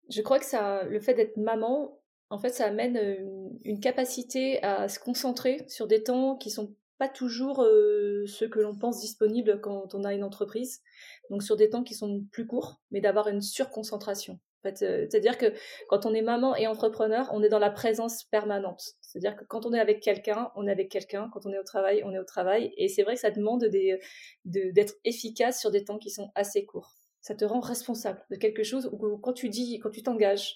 Je 0.09 0.21
crois 0.21 0.37
que 0.37 0.45
ça, 0.45 0.83
le 0.83 0.99
fait 0.99 1.13
d'être 1.13 1.37
maman, 1.37 1.97
en 2.29 2.37
fait, 2.37 2.49
ça 2.49 2.65
amène 2.65 2.97
une, 3.63 3.79
capacité 3.79 4.61
à 4.63 4.89
se 4.89 4.99
concentrer 4.99 5.65
sur 5.69 5.87
des 5.87 6.03
temps 6.03 6.35
qui 6.35 6.49
sont 6.49 6.75
pas 6.97 7.09
toujours 7.09 7.65
ceux 8.27 8.47
que 8.47 8.59
l'on 8.59 8.75
pense 8.75 9.01
disponibles 9.01 9.59
quand 9.61 9.93
on 9.93 10.03
a 10.03 10.13
une 10.13 10.23
entreprise. 10.23 10.81
Donc 11.29 11.43
sur 11.43 11.57
des 11.57 11.69
temps 11.69 11.83
qui 11.83 11.93
sont 11.93 12.23
plus 12.31 12.47
courts, 12.47 12.81
mais 12.91 13.01
d'avoir 13.01 13.27
une 13.27 13.41
surconcentration. 13.41 14.39
C'est-à-dire 14.73 15.37
que 15.37 15.53
quand 15.89 16.07
on 16.07 16.13
est 16.15 16.23
maman 16.23 16.55
et 16.55 16.65
entrepreneur, 16.65 17.29
on 17.33 17.43
est 17.43 17.49
dans 17.49 17.59
la 17.59 17.69
présence 17.69 18.23
permanente. 18.23 18.81
C'est-à-dire 18.99 19.35
que 19.35 19.43
quand 19.45 19.67
on 19.67 19.73
est 19.73 19.79
avec 19.79 20.01
quelqu'un, 20.01 20.51
on 20.55 20.65
est 20.65 20.71
avec 20.71 20.89
quelqu'un. 20.89 21.29
Quand 21.31 21.45
on 21.45 21.53
est 21.53 21.59
au 21.59 21.63
travail, 21.63 22.01
on 22.03 22.11
est 22.11 22.17
au 22.17 22.23
travail. 22.23 22.73
Et 22.75 22.87
c'est 22.87 23.03
vrai 23.03 23.13
que 23.13 23.19
ça 23.19 23.29
demande 23.29 23.63
d'être 24.45 24.93
efficace 25.03 25.59
sur 25.59 25.69
des 25.69 25.83
temps 25.83 25.99
qui 25.99 26.09
sont 26.09 26.31
assez 26.33 26.65
courts. 26.65 26.95
Ça 27.21 27.35
te 27.35 27.45
rend 27.45 27.59
responsable 27.59 28.25
de 28.31 28.37
quelque 28.37 28.63
chose 28.63 28.89
où 28.91 29.17
quand 29.17 29.33
tu 29.33 29.49
dis, 29.49 29.77
quand 29.77 29.91
tu 29.91 30.01
t'engages, 30.01 30.55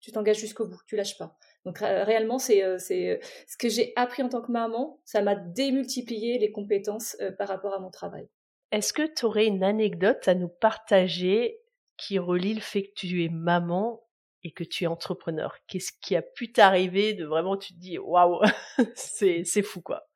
tu 0.00 0.12
t'engages 0.12 0.38
jusqu'au 0.38 0.66
bout, 0.66 0.80
tu 0.86 0.96
lâches 0.96 1.16
pas. 1.16 1.38
Donc 1.68 1.80
réellement, 1.80 2.38
c'est 2.38 2.64
euh, 2.64 2.78
euh, 2.90 3.18
ce 3.46 3.56
que 3.58 3.68
j'ai 3.68 3.92
appris 3.94 4.22
en 4.22 4.30
tant 4.30 4.40
que 4.40 4.50
maman, 4.50 4.98
ça 5.04 5.20
m'a 5.20 5.34
démultiplié 5.34 6.38
les 6.38 6.50
compétences 6.50 7.14
euh, 7.20 7.30
par 7.30 7.46
rapport 7.46 7.74
à 7.74 7.78
mon 7.78 7.90
travail. 7.90 8.26
Est-ce 8.72 8.94
que 8.94 9.02
tu 9.02 9.26
aurais 9.26 9.44
une 9.44 9.62
anecdote 9.62 10.26
à 10.28 10.34
nous 10.34 10.48
partager 10.48 11.60
qui 11.98 12.18
relie 12.18 12.54
le 12.54 12.62
fait 12.62 12.84
que 12.84 12.94
tu 12.94 13.22
es 13.22 13.28
maman 13.28 14.02
et 14.44 14.52
que 14.52 14.64
tu 14.64 14.84
es 14.84 14.86
entrepreneur? 14.86 15.58
Qu'est-ce 15.66 15.92
qui 16.00 16.16
a 16.16 16.22
pu 16.22 16.52
t'arriver 16.52 17.12
de 17.12 17.26
vraiment, 17.26 17.58
tu 17.58 17.74
te 17.74 17.78
dis, 17.78 17.98
waouh, 17.98 18.40
c'est 18.94 19.44
fou 19.62 19.82
quoi? 19.82 20.08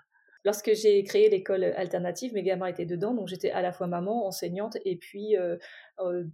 Lorsque 0.47 0.73
j'ai 0.73 1.05
créé 1.05 1.29
l'école 1.29 1.65
alternative, 1.65 2.33
mes 2.33 2.43
gamins 2.43 2.69
étaient 2.69 2.87
dedans, 2.87 3.13
donc 3.13 3.29
j'étais 3.29 3.51
à 3.51 3.61
la 3.61 3.73
fois 3.73 3.89
maman, 3.89 4.27
enseignante 4.27 4.79
et 4.87 4.97
puis 4.97 5.37
euh, 5.37 5.59
euh, 5.99 6.25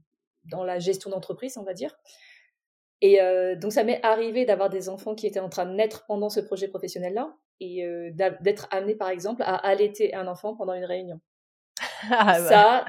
dans 0.44 0.62
la 0.62 0.78
gestion 0.78 1.10
d'entreprise, 1.10 1.58
on 1.58 1.64
va 1.64 1.74
dire. 1.74 1.98
Et 3.00 3.20
euh, 3.20 3.54
donc 3.54 3.72
ça 3.72 3.84
m'est 3.84 4.04
arrivé 4.04 4.44
d'avoir 4.44 4.70
des 4.70 4.88
enfants 4.88 5.14
qui 5.14 5.26
étaient 5.26 5.40
en 5.40 5.48
train 5.48 5.66
de 5.66 5.72
naître 5.72 6.04
pendant 6.06 6.28
ce 6.28 6.40
projet 6.40 6.68
professionnel-là 6.68 7.34
et 7.60 7.84
d'être 8.40 8.68
amené 8.70 8.94
par 8.94 9.08
exemple 9.08 9.42
à 9.42 9.56
allaiter 9.56 10.14
un 10.14 10.28
enfant 10.28 10.54
pendant 10.56 10.74
une 10.74 10.84
réunion. 10.84 11.20
Ah, 12.10 12.38
bah. 12.38 12.48
Ça, 12.48 12.84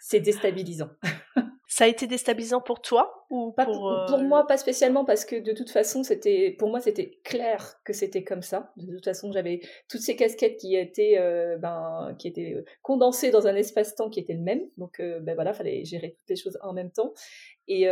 c'est 0.00 0.20
déstabilisant. 0.20 0.90
Ça 1.70 1.84
a 1.84 1.86
été 1.86 2.06
déstabilisant 2.06 2.62
pour 2.62 2.80
toi 2.80 3.26
ou 3.28 3.52
pour, 3.52 3.66
pour, 3.66 3.90
euh, 3.90 4.22
moi 4.22 4.46
pas 4.46 4.56
spécialement 4.56 5.04
parce 5.04 5.26
que 5.26 5.36
de 5.36 5.52
toute 5.52 5.68
façon 5.68 6.02
c'était 6.02 6.56
pour 6.58 6.70
moi 6.70 6.80
c'était 6.80 7.20
clair 7.24 7.78
que 7.84 7.92
c'était 7.92 8.24
comme 8.24 8.40
ça. 8.40 8.72
De 8.78 8.90
toute 8.94 9.04
façon 9.04 9.30
j'avais 9.32 9.60
toutes 9.86 10.00
ces 10.00 10.16
casquettes 10.16 10.56
qui 10.56 10.76
étaient 10.76 11.18
euh, 11.18 11.58
ben 11.58 12.16
qui 12.18 12.26
étaient 12.26 12.54
euh, 12.54 12.64
condensées 12.80 13.30
dans 13.30 13.46
un 13.46 13.54
espace-temps 13.54 14.08
qui 14.08 14.18
était 14.18 14.32
le 14.32 14.40
même. 14.40 14.62
Donc 14.78 14.98
ben 14.98 15.34
voilà 15.34 15.52
fallait 15.52 15.84
gérer 15.84 16.16
toutes 16.18 16.30
les 16.30 16.36
choses 16.36 16.58
en 16.62 16.72
même 16.72 16.90
temps. 16.90 17.12
Et 17.66 17.86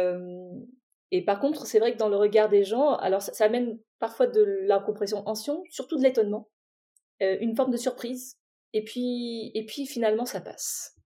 et 1.11 1.25
par 1.25 1.41
contre 1.41 1.67
c'est 1.67 1.79
vrai 1.79 1.93
que 1.93 1.99
dans 1.99 2.09
le 2.09 2.17
regard 2.17 2.49
des 2.49 2.65
gens 2.65 2.95
alors 2.95 3.23
ça, 3.23 3.45
amène 3.45 3.79
parfois 3.99 4.27
de 4.27 4.43
l'incompréhension, 4.43 5.63
surtout 5.71 5.97
de 5.97 6.03
l'étonnement, 6.03 6.49
une 7.21 7.57
forme 7.57 7.71
de 7.71 7.77
surprise. 7.77 8.37
Et 8.73 8.85
puis 8.85 9.53
et 9.55 9.65
puis 9.65 9.87
finalement 9.87 10.27
ça 10.27 10.41
passe. 10.41 10.97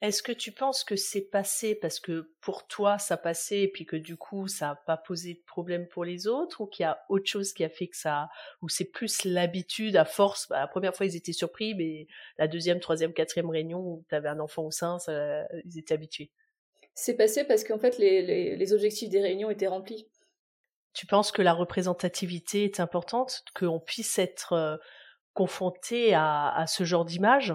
Est-ce 0.00 0.24
que 0.24 0.32
tu 0.32 0.50
penses 0.50 0.82
que 0.82 0.96
c'est 0.96 1.28
passé 1.30 1.76
parce 1.76 2.00
que 2.00 2.32
pour 2.40 2.66
toi 2.66 2.98
ça 2.98 3.16
passait 3.16 3.60
et 3.60 3.68
puis 3.68 3.86
que 3.86 3.94
du 3.94 4.16
coup 4.16 4.48
ça 4.48 4.66
n'a 4.66 4.74
pas 4.74 4.96
posé 4.96 5.34
de 5.34 5.42
problème 5.46 5.86
pour 5.86 6.04
les 6.04 6.26
autres 6.26 6.62
ou 6.62 6.66
qu'il 6.66 6.82
y 6.82 6.86
a 6.86 6.98
autre 7.08 7.26
chose 7.26 7.52
qui 7.52 7.62
a 7.62 7.68
fait 7.68 7.86
que 7.86 7.96
ça 7.96 8.28
ou 8.62 8.68
c'est 8.68 8.90
plus 8.90 9.24
l'habitude 9.24 9.96
à 9.96 10.04
force? 10.04 10.48
Bah, 10.48 10.58
la 10.58 10.66
première 10.66 10.96
fois 10.96 11.06
ils 11.06 11.14
étaient 11.14 11.32
surpris 11.32 11.74
mais 11.76 12.08
la 12.36 12.48
deuxième 12.48 12.80
troisième 12.80 13.12
quatrième 13.12 13.48
réunion 13.48 13.78
où 13.78 14.04
tu 14.08 14.14
avais 14.16 14.28
un 14.28 14.40
enfant 14.40 14.64
au 14.64 14.72
sein 14.72 14.98
ils 15.64 15.78
étaient 15.78 15.94
habitués 15.94 16.32
c'est 16.94 17.16
passé 17.16 17.44
parce 17.44 17.64
qu'en 17.64 17.78
fait 17.78 17.98
les, 17.98 18.72
objectifs 18.72 19.08
des 19.08 19.20
réunions 19.20 19.50
étaient 19.50 19.66
remplis. 19.66 20.08
Tu 20.92 21.06
penses 21.06 21.32
que 21.32 21.42
la 21.42 21.54
représentativité 21.54 22.64
est 22.64 22.80
importante 22.80 23.44
qu'on 23.54 23.80
puisse 23.80 24.18
être 24.18 24.52
euh, 24.52 24.76
confronté 25.32 26.12
à 26.14 26.64
ce 26.68 26.84
genre 26.84 27.04
d'image? 27.04 27.54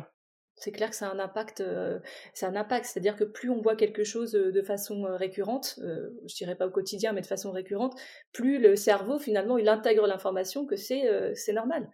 C'est 0.58 0.72
clair 0.72 0.90
que 0.90 0.96
ça 0.96 1.08
a 1.08 1.14
un 1.14 1.20
impact, 1.20 1.62
euh, 1.62 2.00
c'est 2.34 2.48
un 2.48 2.56
impact, 2.56 2.88
c'est-à-dire 2.88 3.16
que 3.16 3.24
plus 3.24 3.52
on 3.52 3.62
voit 3.62 3.76
quelque 3.76 4.04
chose 4.04 4.36
euh, 4.36 4.52
de 4.52 4.64
façon 4.64 5.06
euh, 5.06 5.16
récurrente, 5.16 5.80
je 5.80 6.36
dirais 6.36 6.56
pas 6.56 6.66
au 6.66 6.72
quotidien, 6.72 7.14
mais 7.14 7.22
de 7.22 7.28
façon 7.28 7.52
récurrente, 7.52 7.94
plus 8.34 8.58
le 8.58 8.76
cerveau 8.76 9.20
finalement 9.20 9.60
il 9.60 9.70
intègre 9.70 10.08
l'information 10.08 10.66
que 10.66 10.76
c'est 10.76 11.08
c'est 11.36 11.54
normal. 11.54 11.88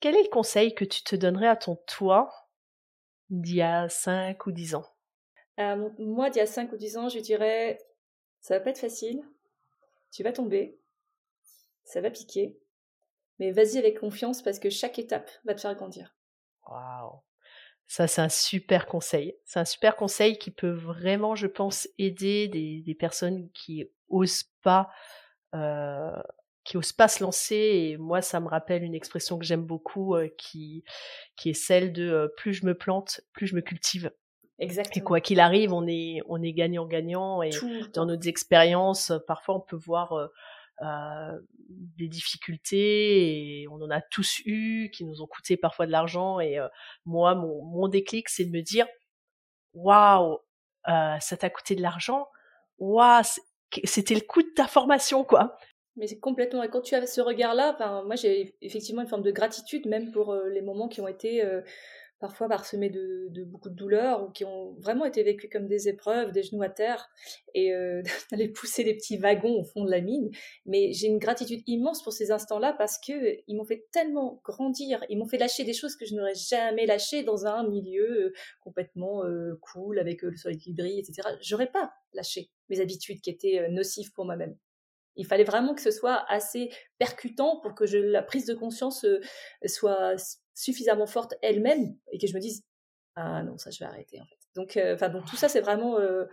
Quel 0.00 0.16
est 0.16 0.24
le 0.24 0.28
conseil 0.28 0.74
que 0.74 0.84
tu 0.84 1.04
te 1.04 1.14
donnerais 1.14 1.46
à 1.46 1.54
ton 1.54 1.76
toi 1.86 2.28
d'il 3.30 3.56
y 3.56 3.62
a 3.62 3.88
5 3.88 4.46
ou 4.46 4.52
10 4.52 4.74
ans? 4.74 4.95
Moi, 5.58 6.30
d'il 6.30 6.38
y 6.38 6.42
a 6.42 6.46
5 6.46 6.72
ou 6.72 6.76
10 6.76 6.96
ans, 6.96 7.08
je 7.08 7.18
dirais 7.18 7.78
ça 8.40 8.58
va 8.58 8.60
pas 8.60 8.70
être 8.70 8.78
facile, 8.78 9.22
tu 10.12 10.22
vas 10.22 10.32
tomber, 10.32 10.78
ça 11.84 12.00
va 12.00 12.10
piquer, 12.10 12.56
mais 13.38 13.50
vas-y 13.50 13.78
avec 13.78 13.98
confiance 13.98 14.40
parce 14.40 14.60
que 14.60 14.70
chaque 14.70 14.98
étape 14.98 15.30
va 15.44 15.54
te 15.54 15.60
faire 15.60 15.74
grandir. 15.74 16.14
Waouh 16.68 17.22
ça, 17.88 18.06
c'est 18.08 18.20
un 18.20 18.28
super 18.28 18.86
conseil. 18.86 19.36
C'est 19.44 19.60
un 19.60 19.64
super 19.64 19.96
conseil 19.96 20.38
qui 20.38 20.50
peut 20.50 20.72
vraiment, 20.72 21.34
je 21.34 21.46
pense, 21.46 21.88
aider 21.98 22.48
des, 22.48 22.94
personnes 22.94 23.48
qui 23.52 23.88
osent 24.08 24.44
pas, 24.62 24.90
euh, 25.54 26.20
qui 26.64 26.76
osent 26.76 26.92
pas 26.92 27.08
se 27.08 27.22
lancer. 27.22 27.54
Et 27.54 27.96
moi, 27.96 28.22
ça 28.22 28.40
me 28.40 28.48
rappelle 28.48 28.82
une 28.82 28.94
expression 28.94 29.38
que 29.38 29.44
j'aime 29.44 29.64
beaucoup, 29.64 30.16
euh, 30.16 30.28
qui, 30.36 30.84
est 31.44 31.52
celle 31.52 31.92
de 31.92 32.10
euh, 32.10 32.28
plus 32.36 32.54
je 32.54 32.66
me 32.66 32.76
plante, 32.76 33.20
plus 33.32 33.46
je 33.46 33.54
me 33.54 33.60
cultive. 33.60 34.10
Exactement. 34.58 35.02
Et 35.02 35.04
quoi 35.04 35.20
qu'il 35.20 35.40
arrive, 35.40 35.72
on 35.72 35.86
est, 35.86 36.20
on 36.28 36.42
est 36.42 36.52
gagnant-gagnant. 36.52 37.42
Et 37.42 37.50
dans 37.92 38.06
nos 38.06 38.18
expériences, 38.18 39.12
parfois, 39.26 39.56
on 39.56 39.60
peut 39.60 39.76
voir 39.76 40.30
euh, 40.82 41.38
des 41.58 42.06
difficultés 42.06 43.62
et 43.62 43.68
on 43.68 43.76
en 43.76 43.88
a 43.88 44.02
tous 44.02 44.42
eu 44.44 44.90
qui 44.90 45.06
nous 45.06 45.22
ont 45.22 45.26
coûté 45.26 45.56
parfois 45.56 45.86
de 45.86 45.90
l'argent 45.90 46.38
et 46.38 46.58
euh, 46.58 46.68
moi 47.06 47.34
mon, 47.34 47.64
mon 47.64 47.88
déclic 47.88 48.28
c'est 48.28 48.44
de 48.44 48.50
me 48.50 48.60
dire 48.60 48.86
waouh 49.72 50.38
euh, 50.88 51.18
ça 51.18 51.36
t'a 51.38 51.48
coûté 51.48 51.76
de 51.76 51.80
l'argent? 51.80 52.28
Waouh 52.78 53.22
c'était 53.84 54.14
le 54.14 54.20
coût 54.20 54.42
de 54.42 54.52
ta 54.54 54.66
formation 54.66 55.24
quoi 55.24 55.56
mais 55.96 56.06
c'est 56.06 56.20
complètement 56.20 56.62
et 56.62 56.68
quand 56.68 56.82
tu 56.82 56.94
as 56.94 57.06
ce 57.06 57.22
regard 57.22 57.54
là 57.54 57.74
moi 58.04 58.14
j'ai 58.14 58.54
effectivement 58.60 59.00
une 59.00 59.08
forme 59.08 59.22
de 59.22 59.32
gratitude 59.32 59.86
même 59.86 60.12
pour 60.12 60.34
les 60.34 60.60
moments 60.60 60.88
qui 60.88 61.00
ont 61.00 61.08
été 61.08 61.42
parfois 62.18 62.48
parsemés 62.48 62.90
de, 62.90 63.44
beaucoup 63.44 63.68
de 63.68 63.74
douleurs 63.74 64.24
ou 64.24 64.30
qui 64.30 64.44
ont 64.44 64.74
vraiment 64.80 65.04
été 65.04 65.22
vécus 65.22 65.50
comme 65.52 65.66
des 65.66 65.88
épreuves, 65.88 66.32
des 66.32 66.42
genoux 66.42 66.62
à 66.62 66.68
terre 66.68 67.08
et 67.54 67.74
euh, 67.74 68.02
d'aller 68.30 68.48
pousser 68.48 68.84
des 68.84 68.94
petits 68.94 69.18
wagons 69.18 69.60
au 69.60 69.64
fond 69.64 69.84
de 69.84 69.90
la 69.90 70.00
mine. 70.00 70.30
Mais 70.64 70.92
j'ai 70.92 71.08
une 71.08 71.18
gratitude 71.18 71.62
immense 71.66 72.02
pour 72.02 72.12
ces 72.12 72.30
instants-là 72.30 72.74
parce 72.78 72.98
que 72.98 73.12
euh, 73.12 73.36
ils 73.46 73.56
m'ont 73.56 73.64
fait 73.64 73.86
tellement 73.92 74.40
grandir, 74.44 75.04
ils 75.10 75.18
m'ont 75.18 75.26
fait 75.26 75.38
lâcher 75.38 75.64
des 75.64 75.74
choses 75.74 75.96
que 75.96 76.06
je 76.06 76.14
n'aurais 76.14 76.34
jamais 76.34 76.86
lâchées 76.86 77.22
dans 77.22 77.46
un 77.46 77.68
milieu 77.68 78.26
euh, 78.26 78.32
complètement 78.60 79.22
cool 79.60 79.98
avec 79.98 80.22
le 80.22 80.36
soleil 80.36 80.58
qui 80.58 80.72
brille, 80.72 80.98
etc. 80.98 81.28
J'aurais 81.40 81.70
pas 81.70 81.92
lâché 82.12 82.50
mes 82.68 82.80
habitudes 82.80 83.20
qui 83.20 83.30
étaient 83.30 83.68
nocives 83.70 84.12
pour 84.12 84.24
moi-même. 84.24 84.56
Il 85.16 85.26
fallait 85.26 85.44
vraiment 85.44 85.74
que 85.74 85.80
ce 85.80 85.90
soit 85.90 86.24
assez 86.28 86.70
percutant 86.98 87.60
pour 87.60 87.74
que 87.74 87.86
je, 87.86 87.98
la 87.98 88.22
prise 88.22 88.46
de 88.46 88.54
conscience 88.54 89.06
soit 89.64 90.16
suffisamment 90.56 91.06
forte 91.06 91.34
elle-même 91.42 91.96
et 92.10 92.18
que 92.18 92.26
je 92.26 92.34
me 92.34 92.40
dise 92.40 92.64
ah 93.14 93.44
non 93.44 93.56
ça 93.58 93.70
je 93.70 93.78
vais 93.78 93.84
arrêter 93.84 94.20
en 94.20 94.24
fait 94.24 94.36
donc 94.56 94.76
euh, 94.76 94.94
enfin 94.94 95.10
donc 95.10 95.26
tout 95.26 95.36
ça 95.36 95.48
c'est 95.48 95.60
vraiment 95.60 95.98
euh, 95.98 96.24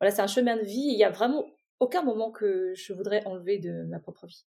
voilà 0.00 0.14
c'est 0.14 0.22
un 0.22 0.26
chemin 0.26 0.56
de 0.56 0.62
vie. 0.62 0.86
Il 0.88 0.98
y 0.98 1.04
a 1.04 1.10
vraiment 1.10 1.44
aucun 1.80 2.02
moment 2.02 2.30
que 2.30 2.72
je 2.74 2.92
voudrais 2.92 3.26
enlever 3.26 3.58
de 3.58 3.82
ma 3.84 3.98
propre 3.98 4.26
vie. 4.26 4.46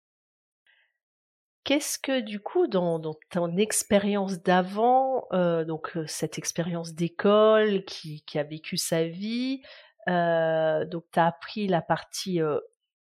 Qu'est-ce 1.63 1.97
que 1.97 2.19
du 2.19 2.39
coup 2.39 2.67
dans, 2.67 2.99
ton 3.31 3.57
expérience 3.57 4.41
d'avant, 4.43 5.25
euh, 5.31 5.63
donc 5.63 5.97
cette 6.07 6.37
expérience 6.37 6.93
d'école 6.93 7.85
qui, 7.85 8.21
qui, 8.25 8.37
a 8.37 8.43
vécu 8.43 8.75
sa 8.77 9.07
vie, 9.07 9.61
donc 10.05 11.05
tu 11.11 11.19
as 11.19 11.25
appris 11.25 11.67
la 11.67 11.81
partie 11.81 12.41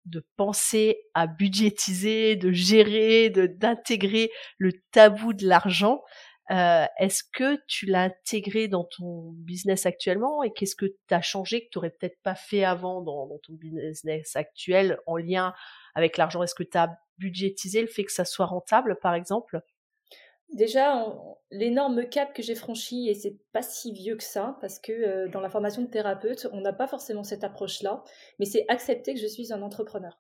de 0.09 0.27
penser 0.37 1.01
à 1.15 1.27
budgétiser, 1.27 2.37
de 2.37 2.51
gérer, 2.53 3.31
d'intégrer 3.31 4.31
le 4.59 4.73
tabou 4.93 5.33
de 5.33 5.47
l'argent. 5.47 6.03
Euh, 6.51 6.87
est-ce 6.99 7.23
que 7.33 7.61
tu 7.67 7.85
l'as 7.85 8.05
intégré 8.05 8.69
dans 8.69 8.85
ton 8.85 9.33
business 9.33 9.85
actuellement 9.85 10.43
et 10.43 10.51
qu'est-ce 10.53 10.77
que 10.77 10.87
tu 10.87 11.15
as 11.15 11.21
changé 11.21 11.61
que 11.61 11.69
tu 11.71 11.79
n'aurais 11.79 11.91
peut-être 11.91 12.19
pas 12.23 12.35
fait 12.35 12.65
avant 12.65 13.03
dans, 13.03 13.27
dans, 13.27 13.39
ton 13.39 13.53
business 13.53 14.35
actuel 14.35 14.99
en 15.07 15.17
lien 15.17 15.53
avec 15.95 16.17
l'argent? 16.17 16.43
Est-ce 16.43 16.55
que 16.55 16.63
tu 16.63 16.79
as 16.79 16.99
budgétisé 17.19 17.83
le 17.83 17.87
fait 17.87 18.05
que 18.05 18.13
ça 18.13 18.25
soit 18.25 18.47
rentable, 18.47 18.99
par 19.03 19.15
exemple? 19.15 19.61
Déjà, 20.51 21.05
l'énorme 21.51 22.09
cap 22.09 22.35
que 22.35 22.43
j'ai 22.43 22.55
franchi, 22.55 23.09
et 23.09 23.15
c'est 23.15 23.37
pas 23.53 23.63
si 23.63 23.93
vieux 23.93 24.17
que 24.17 24.25
ça, 24.25 24.57
parce 24.61 24.79
que 24.79 24.93
euh, 24.93 25.29
dans 25.29 25.41
la 25.41 25.51
formation 25.51 25.83
de 25.83 25.89
thérapeute, 25.89 26.49
on 26.53 26.61
n'a 26.61 26.73
pas 26.73 26.87
forcément 26.87 27.25
cette 27.25 27.45
approche-là, 27.45 28.03
mais 28.39 28.45
c'est 28.45 28.65
accepter 28.69 29.15
que 29.15 29.21
je 29.21 29.27
suis 29.27 29.53
un 29.53 29.63
entrepreneur. 29.63 30.19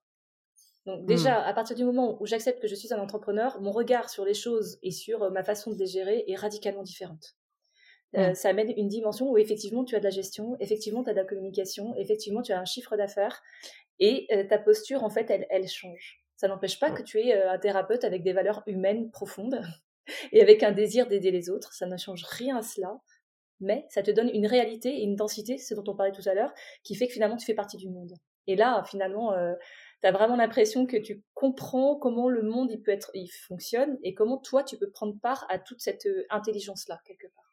Donc 0.86 1.04
déjà, 1.06 1.40
hmm. 1.40 1.44
à 1.48 1.52
partir 1.52 1.76
du 1.76 1.84
moment 1.84 2.16
où 2.20 2.26
j'accepte 2.26 2.60
que 2.60 2.68
je 2.68 2.74
suis 2.74 2.92
un 2.94 2.98
entrepreneur, 2.98 3.60
mon 3.60 3.72
regard 3.72 4.08
sur 4.08 4.24
les 4.24 4.34
choses 4.34 4.78
et 4.82 4.90
sur 4.90 5.22
euh, 5.22 5.30
ma 5.30 5.42
façon 5.42 5.70
de 5.70 5.78
les 5.78 5.86
gérer 5.86 6.24
est 6.26 6.36
radicalement 6.36 6.82
différente. 6.82 7.36
Euh, 8.16 8.30
hmm. 8.30 8.34
ça 8.34 8.48
amène 8.48 8.72
une 8.76 8.88
dimension 8.88 9.30
où 9.30 9.36
effectivement 9.36 9.84
tu 9.84 9.94
as 9.94 9.98
de 9.98 10.04
la 10.04 10.10
gestion, 10.10 10.56
effectivement 10.60 11.04
tu 11.04 11.10
as 11.10 11.12
de 11.12 11.18
la 11.18 11.26
communication, 11.26 11.94
effectivement 11.96 12.40
tu 12.40 12.52
as 12.52 12.60
un 12.60 12.64
chiffre 12.64 12.96
d'affaires 12.96 13.42
et 13.98 14.28
ta 14.48 14.56
posture 14.58 15.04
en 15.04 15.10
fait 15.10 15.28
elle, 15.28 15.46
elle 15.50 15.68
change. 15.68 16.24
Ça 16.36 16.48
n'empêche 16.48 16.80
pas 16.80 16.88
hmm. 16.90 16.94
que 16.94 17.02
tu 17.02 17.20
es 17.20 17.34
un 17.34 17.58
thérapeute 17.58 18.04
avec 18.04 18.22
des 18.22 18.32
valeurs 18.32 18.62
humaines 18.66 19.10
profondes 19.10 19.60
et 20.32 20.42
avec 20.42 20.62
un 20.62 20.72
désir 20.72 21.06
d'aider 21.06 21.30
les 21.30 21.50
autres. 21.50 21.72
Ça 21.72 21.86
ne 21.86 21.96
change 21.96 22.24
rien 22.24 22.56
à 22.56 22.62
cela, 22.62 23.00
mais 23.60 23.86
ça 23.88 24.02
te 24.02 24.10
donne 24.10 24.30
une 24.32 24.46
réalité 24.46 24.90
et 24.90 25.02
une 25.02 25.16
densité, 25.16 25.58
ce 25.58 25.74
dont 25.74 25.84
on 25.86 25.96
parlait 25.96 26.12
tout 26.12 26.28
à 26.28 26.34
l'heure, 26.34 26.52
qui 26.84 26.94
fait 26.94 27.06
que 27.06 27.12
finalement 27.12 27.36
tu 27.36 27.46
fais 27.46 27.54
partie 27.54 27.76
du 27.76 27.88
monde. 27.88 28.12
Et 28.46 28.56
là, 28.56 28.82
finalement, 28.84 29.32
euh, 29.34 29.54
tu 30.00 30.08
as 30.08 30.12
vraiment 30.12 30.36
l'impression 30.36 30.86
que 30.86 30.96
tu 30.96 31.22
comprends 31.34 31.96
comment 31.96 32.28
le 32.28 32.42
monde 32.42 32.70
il 32.70 32.80
peut 32.80 32.92
être, 32.92 33.10
il 33.14 33.28
fonctionne 33.28 33.98
et 34.02 34.14
comment 34.14 34.38
toi 34.38 34.64
tu 34.64 34.78
peux 34.78 34.90
prendre 34.90 35.18
part 35.20 35.46
à 35.50 35.58
toute 35.58 35.80
cette 35.80 36.06
euh, 36.06 36.24
intelligence-là, 36.30 36.98
quelque 37.04 37.26
part. 37.34 37.48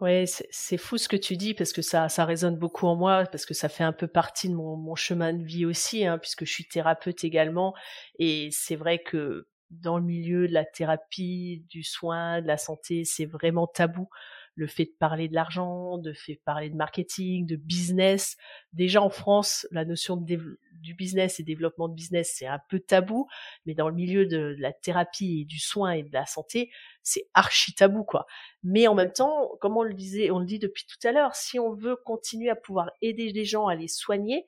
Ouais, 0.00 0.24
c'est 0.26 0.76
fou 0.76 0.98
ce 0.98 1.08
que 1.08 1.16
tu 1.16 1.38
dis 1.38 1.54
parce 1.54 1.72
que 1.72 1.80
ça, 1.80 2.10
ça 2.10 2.26
résonne 2.26 2.56
beaucoup 2.56 2.86
en 2.86 2.96
moi 2.96 3.24
parce 3.32 3.46
que 3.46 3.54
ça 3.54 3.70
fait 3.70 3.82
un 3.82 3.94
peu 3.94 4.06
partie 4.06 4.50
de 4.50 4.54
mon, 4.54 4.94
chemin 4.94 5.32
de 5.32 5.42
vie 5.42 5.64
aussi, 5.64 6.04
hein, 6.04 6.18
puisque 6.18 6.44
je 6.44 6.52
suis 6.52 6.68
thérapeute 6.68 7.24
également. 7.24 7.74
Et 8.18 8.50
c'est 8.52 8.76
vrai 8.76 8.98
que 8.98 9.48
dans 9.70 9.98
le 9.98 10.04
milieu 10.04 10.46
de 10.46 10.52
la 10.52 10.64
thérapie, 10.64 11.64
du 11.68 11.82
soin, 11.82 12.40
de 12.40 12.46
la 12.46 12.56
santé, 12.56 13.04
c'est 13.04 13.26
vraiment 13.26 13.66
tabou. 13.66 14.08
Le 14.54 14.66
fait 14.66 14.86
de 14.86 14.94
parler 14.98 15.28
de 15.28 15.34
l'argent, 15.34 15.98
de 15.98 16.14
fait 16.14 16.40
parler 16.44 16.70
de 16.70 16.76
marketing, 16.76 17.46
de 17.46 17.56
business. 17.56 18.36
Déjà 18.72 19.02
en 19.02 19.10
France, 19.10 19.66
la 19.70 19.84
notion 19.84 20.16
du 20.16 20.94
business 20.94 21.40
et 21.40 21.42
développement 21.42 21.88
de 21.88 21.94
business, 21.94 22.34
c'est 22.38 22.46
un 22.46 22.60
peu 22.70 22.80
tabou, 22.80 23.26
mais 23.66 23.74
dans 23.74 23.88
le 23.88 23.94
milieu 23.94 24.24
de, 24.24 24.56
la 24.58 24.72
thérapie 24.72 25.40
et 25.42 25.44
du 25.44 25.58
soin 25.58 25.90
et 25.90 26.04
de 26.04 26.12
la 26.12 26.24
santé, 26.24 26.70
c'est 27.02 27.28
archi 27.34 27.74
tabou, 27.74 28.02
quoi. 28.02 28.26
Mais 28.62 28.86
en 28.86 28.94
même 28.94 29.12
temps, 29.12 29.50
comme 29.60 29.76
on 29.76 29.82
le 29.82 29.94
disait, 29.94 30.30
on 30.30 30.38
le 30.38 30.46
dit 30.46 30.58
depuis 30.58 30.86
tout 30.86 31.06
à 31.06 31.12
l'heure, 31.12 31.34
si 31.34 31.58
on 31.58 31.74
veut 31.74 31.96
continuer 31.96 32.48
à 32.48 32.56
pouvoir 32.56 32.90
aider 33.02 33.32
les 33.32 33.44
gens 33.44 33.66
à 33.66 33.74
les 33.74 33.88
soigner, 33.88 34.46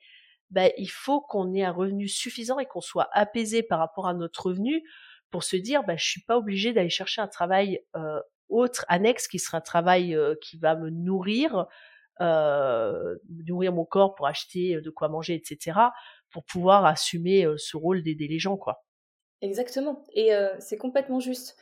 bah, 0.49 0.69
il 0.77 0.89
faut 0.89 1.21
qu'on 1.21 1.53
ait 1.53 1.63
un 1.63 1.71
revenu 1.71 2.07
suffisant 2.07 2.57
et 2.57 2.65
qu'on 2.65 2.81
soit 2.81 3.09
apaisé 3.13 3.61
par 3.61 3.77
rapport 3.77 4.07
à 4.07 4.15
notre 4.15 4.47
revenu 4.47 4.83
pour 5.31 5.43
se 5.43 5.55
dire 5.55 5.83
bah 5.83 5.95
je 5.97 6.05
suis 6.05 6.21
pas 6.21 6.37
obligé 6.37 6.73
d'aller 6.73 6.89
chercher 6.89 7.21
un 7.21 7.27
travail 7.27 7.81
autre 8.49 8.85
annexe 8.87 9.27
qui 9.27 9.39
sera 9.39 9.59
un 9.59 9.61
travail 9.61 10.17
qui 10.41 10.57
va 10.57 10.75
me 10.75 10.89
nourrir 10.89 11.67
nourrir 12.19 13.73
mon 13.73 13.85
corps 13.85 14.15
pour 14.15 14.27
acheter 14.27 14.81
de 14.81 14.89
quoi 14.89 15.09
manger 15.09 15.35
etc 15.35 15.79
pour 16.31 16.43
pouvoir 16.45 16.85
assumer 16.85 17.47
ce 17.57 17.77
rôle 17.77 18.03
d'aider 18.03 18.27
les 18.27 18.39
gens 18.39 18.57
quoi. 18.57 18.83
Exactement. 19.41 20.03
Et 20.13 20.31
c'est 20.59 20.77
complètement 20.77 21.19
juste 21.19 21.55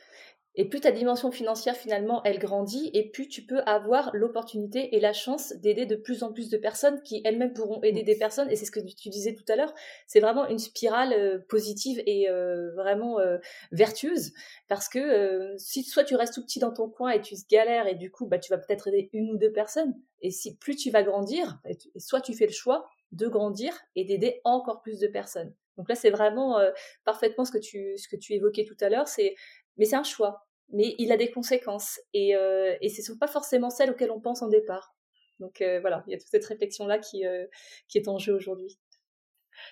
et 0.58 0.68
plus 0.68 0.80
ta 0.80 0.90
dimension 0.90 1.30
financière 1.30 1.76
finalement 1.76 2.20
elle 2.24 2.40
grandit 2.40 2.90
et 2.92 3.08
plus 3.08 3.28
tu 3.28 3.42
peux 3.42 3.60
avoir 3.60 4.10
l'opportunité 4.12 4.96
et 4.96 5.00
la 5.00 5.12
chance 5.12 5.52
d'aider 5.52 5.86
de 5.86 5.94
plus 5.94 6.24
en 6.24 6.32
plus 6.32 6.50
de 6.50 6.58
personnes 6.58 7.00
qui 7.02 7.22
elles-mêmes 7.24 7.52
pourront 7.52 7.80
aider 7.84 8.02
des 8.02 8.16
personnes. 8.16 8.50
Et 8.50 8.56
c'est 8.56 8.64
ce 8.64 8.72
que 8.72 8.80
tu 8.80 9.08
disais 9.08 9.34
tout 9.34 9.44
à 9.48 9.54
l'heure 9.54 9.72
c'est 10.08 10.18
vraiment 10.18 10.48
une 10.48 10.58
spirale 10.58 11.12
euh, 11.12 11.38
positive 11.48 12.02
et 12.06 12.28
euh, 12.28 12.72
vraiment 12.74 13.20
euh, 13.20 13.38
vertueuse. 13.70 14.32
Parce 14.66 14.88
que 14.88 15.54
si 15.58 15.84
soit 15.84 16.02
tu 16.02 16.16
restes 16.16 16.34
tout 16.34 16.42
petit 16.42 16.58
dans 16.58 16.72
ton 16.72 16.88
coin 16.88 17.10
et 17.10 17.20
tu 17.20 17.36
galères 17.48 17.86
et 17.86 17.94
du 17.94 18.10
coup 18.10 18.26
bah 18.26 18.38
tu 18.38 18.50
vas 18.50 18.58
peut-être 18.58 18.88
aider 18.88 19.10
une 19.12 19.30
ou 19.30 19.36
deux 19.36 19.52
personnes. 19.52 19.94
Et 20.22 20.32
si 20.32 20.56
plus 20.56 20.74
tu 20.74 20.90
vas 20.90 21.04
grandir 21.04 21.60
soit 21.96 22.20
tu 22.20 22.34
fais 22.34 22.46
le 22.46 22.52
choix 22.52 22.84
de 23.12 23.28
grandir 23.28 23.72
et 23.94 24.04
d'aider 24.04 24.40
encore 24.42 24.82
plus 24.82 24.98
de 24.98 25.06
personnes. 25.06 25.54
Donc 25.76 25.88
là, 25.88 25.94
c'est 25.94 26.10
vraiment 26.10 26.58
parfaitement 27.04 27.44
ce 27.44 27.52
que 27.52 27.58
tu 27.58 27.96
ce 27.96 28.08
que 28.08 28.16
tu 28.16 28.34
évoquais 28.34 28.64
tout 28.64 28.76
à 28.80 28.88
l'heure. 28.88 29.06
C'est 29.06 29.36
mais 29.76 29.84
c'est 29.84 29.96
un 29.96 30.02
choix 30.02 30.47
mais 30.70 30.94
il 30.98 31.12
a 31.12 31.16
des 31.16 31.30
conséquences 31.30 32.00
et, 32.12 32.34
euh, 32.36 32.76
ce 32.82 33.00
ne 33.00 33.04
sont 33.04 33.18
pas 33.18 33.26
forcément 33.26 33.70
celles 33.70 33.90
auxquelles 33.90 34.10
on 34.10 34.20
pense 34.20 34.42
en 34.42 34.48
départ. 34.48 34.94
Donc 35.40 35.60
euh, 35.60 35.80
voilà, 35.80 36.04
il 36.06 36.12
y 36.12 36.14
a 36.14 36.18
toute 36.18 36.28
cette 36.28 36.44
réflexion-là 36.44 36.98
qui, 36.98 37.24
euh, 37.26 37.46
qui 37.88 37.98
est 37.98 38.08
en 38.08 38.18
jeu 38.18 38.34
aujourd'hui. 38.34 38.78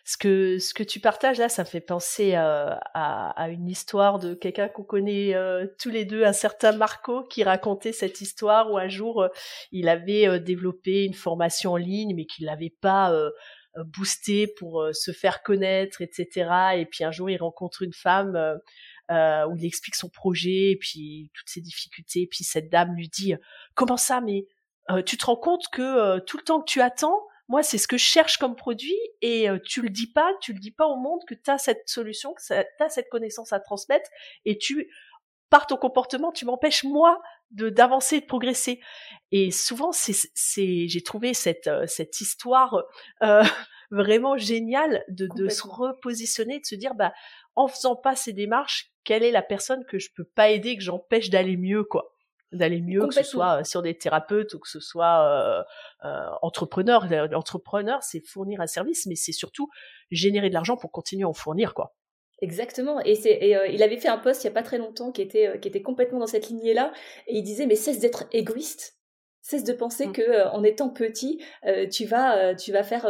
Ce 0.04 0.16
que, 0.16 0.59
ce 0.59 0.74
que 0.74 0.82
tu 0.82 0.98
partages 0.98 1.38
là, 1.38 1.48
ça 1.48 1.62
me 1.62 1.68
fait 1.68 1.80
penser 1.80 2.35
à, 2.35 2.80
à, 2.94 3.48
une 3.50 3.68
histoire 3.68 4.18
de 4.18 4.35
quelqu'un 4.35 4.68
qu'on 4.68 4.82
connaît 4.82 5.32
tous 5.78 5.90
les 5.90 6.04
deux, 6.04 6.24
un 6.24 6.32
certain 6.32 6.72
Marco, 6.72 7.22
qui 7.22 7.44
racontait 7.44 7.92
cette 7.92 8.20
histoire 8.20 8.72
où 8.72 8.78
un 8.78 8.88
jour 8.88 9.28
il 9.70 9.88
avait 9.88 10.40
développé 10.40 11.04
une 11.04 11.14
formation 11.14 11.74
en 11.74 11.76
ligne, 11.76 12.16
mais 12.16 12.26
qu'il 12.26 12.46
n'avait 12.46 12.74
pas 12.80 13.16
boosté 13.76 14.48
pour 14.59 14.88
se 14.92 15.12
faire 15.12 15.44
connaître, 15.44 16.02
etc. 16.02 16.50
Et 16.78 16.87
puis 16.87 17.04
un 17.04 17.12
jour 17.12 17.30
il 17.30 17.37
rencontre 17.37 17.82
une 17.82 17.92
femme 17.92 18.59
euh, 19.11 19.47
où 19.47 19.57
il 19.57 19.64
explique 19.64 19.95
son 19.95 20.09
projet 20.09 20.73
et 20.73 20.77
puis 20.77 21.31
toutes 21.35 21.49
ses 21.49 21.61
difficultés. 21.61 22.23
Et 22.23 22.27
puis 22.27 22.45
cette 22.45 22.71
dame 22.71 22.95
lui 22.95 23.09
dit 23.09 23.35
comment 23.75 23.97
ça 23.97 24.21
mais 24.21 24.47
euh, 24.90 25.03
tu 25.03 25.16
te 25.16 25.27
rends 25.27 25.37
compte 25.37 25.64
que 25.73 25.83
euh, 25.83 26.21
tout 26.21 26.37
le 26.37 26.42
temps 26.42 26.61
que 26.61 26.71
tu 26.71 26.81
attends, 26.81 27.27
moi 27.49 27.62
c'est 27.62 27.79
ce 27.79 27.88
que 27.88 27.97
je 27.97 28.05
cherche 28.05 28.38
comme 28.38 28.57
produit 28.57 28.97
et 29.23 29.49
tu 29.64 29.83
le 29.83 29.90
dis 29.90 30.11
pas, 30.11 30.33
tu 30.40 30.53
le 30.53 30.59
dis 30.59 30.71
pas 30.71 30.87
au 30.87 30.97
monde 30.97 31.21
que 31.27 31.35
tu 31.35 31.51
as 31.51 31.59
cette 31.59 31.88
solution, 31.88 32.35
que 32.35 32.42
tu 32.42 32.83
as 32.83 32.88
cette 32.88 33.09
connaissance 33.09 33.53
à 33.53 33.61
transmettre 33.61 34.11
et 34.45 34.59
tu 34.59 34.90
par 35.49 35.69
ton 35.69 35.77
comportement, 35.77 36.33
tu 36.33 36.45
m'empêches 36.45 36.83
moi 36.83 37.23
de 37.53 37.69
d'avancer, 37.71 38.21
de 38.21 38.27
progresser. 38.27 38.81
Et 39.31 39.53
souvent, 39.53 39.92
c'est, 39.92 40.16
c'est, 40.35 40.88
j'ai 40.88 41.03
trouvé 41.03 41.35
cette 41.35 41.71
cette 41.87 42.21
histoire 42.21 42.83
euh, 43.23 43.45
vraiment 43.90 44.37
géniale 44.37 45.05
de, 45.09 45.29
de 45.37 45.49
se 45.49 45.66
repositionner, 45.66 46.61
de 46.61 46.66
se 46.66 46.75
dire 46.75 46.94
bah 46.94 47.12
en 47.55 47.68
faisant 47.68 47.96
pas 47.96 48.14
ces 48.14 48.33
démarches, 48.33 48.92
quelle 49.05 49.22
est 49.22 49.31
la 49.31 49.42
personne 49.42 49.85
que 49.87 49.99
je 49.99 50.11
peux 50.14 50.25
pas 50.25 50.51
aider, 50.51 50.77
que 50.77 50.83
j'empêche 50.83 51.31
d'aller 51.31 51.57
mieux, 51.57 51.85
quoi? 51.85 52.12
D'aller 52.53 52.81
mieux, 52.81 53.07
que 53.07 53.14
ce 53.14 53.22
soit 53.22 53.61
euh, 53.61 53.64
sur 53.64 53.83
des 53.83 53.96
thérapeutes 53.96 54.55
ou 54.55 54.61
que 54.61 54.68
ce 54.68 54.79
soit 54.79 55.27
euh, 55.27 55.62
euh, 56.05 56.29
entrepreneur. 56.42 57.07
L'entrepreneur, 57.31 58.03
c'est 58.03 58.20
fournir 58.25 58.61
un 58.61 58.66
service, 58.66 59.07
mais 59.07 59.16
c'est 59.16 59.33
surtout 59.33 59.68
générer 60.11 60.49
de 60.49 60.55
l'argent 60.55 60.77
pour 60.77 60.92
continuer 60.92 61.25
à 61.25 61.29
en 61.29 61.33
fournir, 61.33 61.75
quoi. 61.75 61.96
Exactement. 62.42 63.01
Et, 63.01 63.14
c'est, 63.14 63.33
et 63.33 63.59
il 63.72 63.83
avait 63.83 63.96
fait 63.96 64.09
un 64.09 64.18
post 64.18 64.44
il 64.44 64.46
y 64.46 64.51
a 64.51 64.53
pas 64.53 64.62
très 64.62 64.79
longtemps 64.79 65.11
qui 65.11 65.22
était, 65.22 65.59
qui 65.59 65.68
était 65.68 65.83
complètement 65.83 66.18
dans 66.18 66.27
cette 66.27 66.49
lignée-là, 66.49 66.92
et 67.27 67.38
il 67.38 67.42
disait 67.42 67.66
mais 67.66 67.77
cesse 67.77 67.99
d'être 67.99 68.25
égoïste 68.31 68.96
Cesse 69.48 69.62
de 69.62 69.72
penser 69.72 70.09
mmh. 70.09 70.12
que 70.12 70.22
euh, 70.22 70.50
en 70.50 70.64
étant 70.64 70.88
petit, 70.88 71.40
euh, 71.66 71.87
tu 71.87 72.04
vas, 72.04 72.37
euh, 72.37 72.54
tu 72.56 72.72
vas 72.72 72.82
faire, 72.82 73.09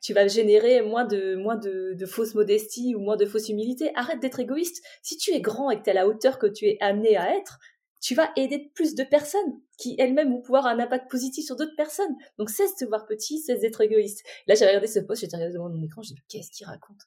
tu 0.00 0.14
vas 0.14 0.26
générer 0.26 0.80
moins 0.80 1.04
de, 1.04 1.34
moins 1.34 1.56
de, 1.56 1.92
de 1.92 2.06
fausse 2.06 2.34
modestie 2.34 2.94
ou 2.94 3.00
moins 3.00 3.16
de 3.16 3.26
fausse 3.26 3.50
humilité. 3.50 3.92
Arrête 3.94 4.20
d'être 4.20 4.40
égoïste. 4.40 4.82
Si 5.02 5.18
tu 5.18 5.32
es 5.32 5.40
grand 5.42 5.70
et 5.70 5.76
que 5.76 5.82
tu 5.82 5.90
es 5.90 5.90
à 5.90 5.94
la 5.94 6.08
hauteur 6.08 6.38
que 6.38 6.46
tu 6.46 6.64
es 6.64 6.78
amené 6.80 7.18
à 7.18 7.36
être, 7.36 7.58
tu 8.00 8.14
vas 8.14 8.30
aider 8.36 8.70
plus 8.74 8.94
de 8.94 9.04
personnes 9.04 9.60
qui 9.76 9.96
elles-mêmes 9.98 10.30
vont 10.30 10.40
pouvoir 10.40 10.64
avoir 10.64 10.80
un 10.80 10.82
impact 10.82 11.10
positif 11.10 11.44
sur 11.44 11.56
d'autres 11.56 11.76
personnes. 11.76 12.16
Donc 12.38 12.48
cesse 12.48 12.72
de 12.76 12.86
te 12.86 12.88
voir 12.88 13.04
petit, 13.04 13.38
cesse 13.40 13.60
d'être 13.60 13.82
égoïste. 13.82 14.24
Là, 14.46 14.54
j'ai 14.54 14.66
regardé 14.66 14.86
ce 14.86 15.00
post, 15.00 15.20
j'étais 15.20 15.36
regardé 15.36 15.52
devant 15.52 15.68
mon 15.68 15.82
écran, 15.84 16.00
j'ai 16.00 16.14
dit 16.14 16.22
qu'est-ce 16.26 16.52
qu'il 16.52 16.66
raconte? 16.66 17.02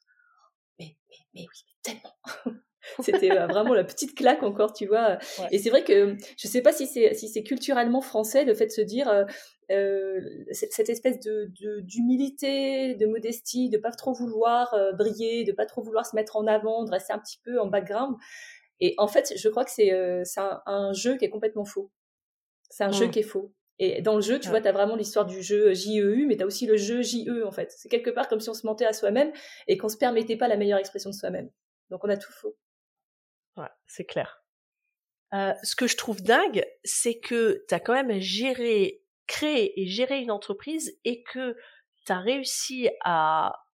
Mais, 0.78 0.96
mais, 1.08 1.16
mais 1.34 1.40
oui, 1.40 1.64
tellement. 1.82 2.14
C'était 3.04 3.30
euh, 3.30 3.46
vraiment 3.46 3.74
la 3.74 3.84
petite 3.84 4.14
claque 4.14 4.42
encore, 4.42 4.72
tu 4.72 4.86
vois. 4.86 5.18
Et 5.50 5.58
c'est 5.58 5.70
vrai 5.70 5.84
que 5.84 6.16
je 6.36 6.48
sais 6.48 6.62
pas 6.62 6.72
si 6.72 6.86
c'est 6.86 7.14
si 7.14 7.28
c'est 7.28 7.42
culturellement 7.42 8.00
français 8.00 8.44
le 8.44 8.54
fait 8.54 8.66
de 8.66 8.72
se 8.72 8.80
dire 8.80 9.08
euh, 9.08 9.24
euh 9.70 10.20
cette 10.52 10.88
espèce 10.88 11.20
de 11.20 11.50
d'humilité, 11.80 12.94
de, 12.94 13.06
modestie, 13.06 13.68
de 13.68 13.78
pas 13.78 13.90
trop 13.90 14.12
vouloir 14.12 14.72
euh, 14.74 14.92
briller, 14.92 15.44
de 15.44 15.52
pas 15.52 15.66
trop 15.66 15.82
vouloir 15.82 16.06
se 16.06 16.16
mettre 16.16 16.36
en 16.36 16.46
avant, 16.46 16.84
de 16.84 16.90
rester 16.90 17.12
un 17.12 17.18
petit 17.18 17.38
peu 17.44 17.60
en 17.60 17.66
background. 17.66 18.16
Et 18.80 18.94
en 18.98 19.06
fait, 19.06 19.32
je 19.36 19.48
crois 19.48 19.64
que 19.64 19.70
c'est 19.70 19.92
c'est 20.24 20.40
un, 20.40 20.92
jeu 20.92 21.16
qui 21.16 21.24
est 21.24 21.30
complètement 21.30 21.64
faux. 21.64 21.90
C'est 22.70 22.84
un 22.84 22.92
jeu 22.92 23.06
mmh. 23.06 23.10
qui 23.10 23.18
est 23.20 23.22
faux. 23.22 23.52
Et 23.78 24.02
dans 24.02 24.14
le 24.14 24.22
jeu, 24.22 24.38
tu 24.38 24.48
vois, 24.48 24.60
tu 24.60 24.68
as 24.68 24.72
vraiment 24.72 24.94
l'histoire 24.94 25.26
du 25.26 25.42
jeu 25.42 25.74
JEU, 25.74 26.26
mais 26.26 26.36
tu 26.36 26.44
as 26.44 26.46
aussi 26.46 26.66
le 26.66 26.76
jeu 26.76 27.02
JE, 27.02 27.42
en 27.44 27.50
fait. 27.50 27.72
C'est 27.76 27.88
quelque 27.88 28.10
part 28.10 28.28
comme 28.28 28.40
si 28.40 28.48
on 28.48 28.54
se 28.54 28.66
mentait 28.66 28.86
à 28.86 28.92
soi-même 28.92 29.32
et 29.66 29.76
qu'on 29.76 29.88
se 29.88 29.96
permettait 29.96 30.36
pas 30.36 30.46
la 30.46 30.56
meilleure 30.56 30.78
expression 30.78 31.10
de 31.10 31.14
soi-même. 31.14 31.50
Donc 31.90 32.04
on 32.04 32.08
a 32.08 32.16
tout 32.16 32.32
faux. 32.32 32.56
Ouais, 33.56 33.68
c'est 33.86 34.04
clair. 34.04 34.42
Euh, 35.34 35.52
ce 35.62 35.74
que 35.74 35.86
je 35.86 35.96
trouve 35.96 36.22
dingue, 36.22 36.64
c'est 36.84 37.18
que 37.18 37.64
tu 37.68 37.74
as 37.74 37.80
quand 37.80 37.94
même 37.94 38.20
géré, 38.20 39.02
créé 39.26 39.80
et 39.80 39.86
géré 39.86 40.20
une 40.20 40.30
entreprise 40.30 40.96
et 41.04 41.22
que 41.24 41.56
tu 42.06 42.12
as 42.12 42.20
réussi 42.20 42.88
à, 43.04 43.64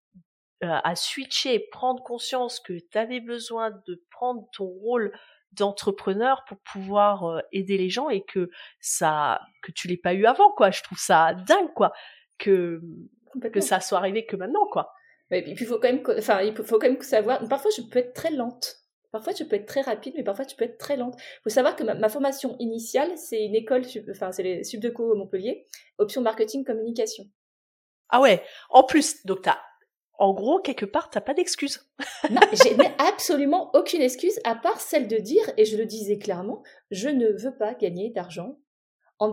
euh, 0.65 0.79
à 0.85 0.97
switcher, 0.97 1.59
prendre 1.71 2.03
conscience 2.03 2.61
que 2.61 2.73
tu 2.73 2.99
avais 2.99 3.21
besoin 3.21 3.71
de 3.87 4.03
prendre 4.11 4.49
ton 4.53 4.67
rôle 4.67 5.13
d'entrepreneur 5.53 6.45
pour 6.47 6.59
pouvoir 6.61 7.25
euh, 7.25 7.41
aider 7.53 7.77
les 7.77 7.91
gens 7.91 8.09
et 8.09 8.25
que 8.25 8.51
ça 8.81 9.41
que 9.63 9.73
tu 9.73 9.89
l'aies 9.89 9.97
pas 9.97 10.15
eu 10.15 10.25
avant 10.25 10.53
quoi. 10.53 10.71
Je 10.71 10.83
trouve 10.83 10.99
ça 10.99 11.35
dingue 11.35 11.73
quoi 11.75 11.93
que 12.39 12.81
que 13.53 13.61
ça 13.61 13.81
soit 13.81 13.99
arrivé 13.99 14.25
que 14.25 14.37
maintenant 14.37 14.67
quoi. 14.67 14.93
Et 15.31 15.43
puis 15.43 15.53
il 15.53 15.67
faut 15.67 15.79
quand 15.79 15.89
même 15.89 16.03
enfin 16.19 16.41
il 16.43 16.55
faut 16.55 16.79
quand 16.79 16.89
même 16.89 17.03
savoir 17.03 17.47
parfois 17.49 17.71
je 17.77 17.83
peux 17.83 17.99
être 17.99 18.15
très 18.15 18.31
lente 18.31 18.80
Parfois, 19.13 19.35
tu 19.35 19.45
peux 19.47 19.57
être 19.57 19.67
très 19.67 19.81
rapide, 19.81 20.15
mais 20.17 20.23
parfois, 20.23 20.45
tu 20.45 20.57
peux 20.57 20.65
être 20.65 20.79
très 20.79 20.97
lente. 20.97 21.15
Il 21.19 21.43
faut 21.45 21.51
savoir 21.51 21.75
que 21.75 21.83
ma, 21.83 22.09
formation 22.09 22.57
initiale, 22.59 23.11
c'est 23.17 23.45
une 23.45 23.55
école, 23.55 23.83
enfin, 24.11 24.31
c'est 24.33 24.43
les 24.43 24.65
Subdeco 24.65 25.15
Montpellier, 25.17 25.67
option 25.99 26.23
marketing 26.23 26.65
communication. 26.65 27.25
Ah 28.09 28.21
ouais, 28.21 28.43
en 28.71 28.85
plus, 28.85 29.25
donc 29.27 29.43
t'as 29.43 29.59
en 30.21 30.35
gros, 30.35 30.61
quelque 30.61 30.85
part, 30.85 31.09
t'as 31.09 31.23
pas 31.23 31.33
d'excuse. 31.33 31.81
non, 32.31 32.43
j'ai 32.53 32.77
absolument 32.99 33.71
aucune 33.73 34.03
excuse 34.03 34.39
à 34.45 34.55
part 34.55 34.79
celle 34.79 35.09
de 35.09 35.17
dire, 35.17 35.51
et 35.57 35.65
je 35.65 35.79
le 35.79 35.87
disais 35.87 36.19
clairement, 36.19 36.63
je 36.91 37.09
ne 37.09 37.29
veux 37.29 37.57
pas 37.57 37.75
gagner 37.75 38.11
d'argent. 38.11 38.59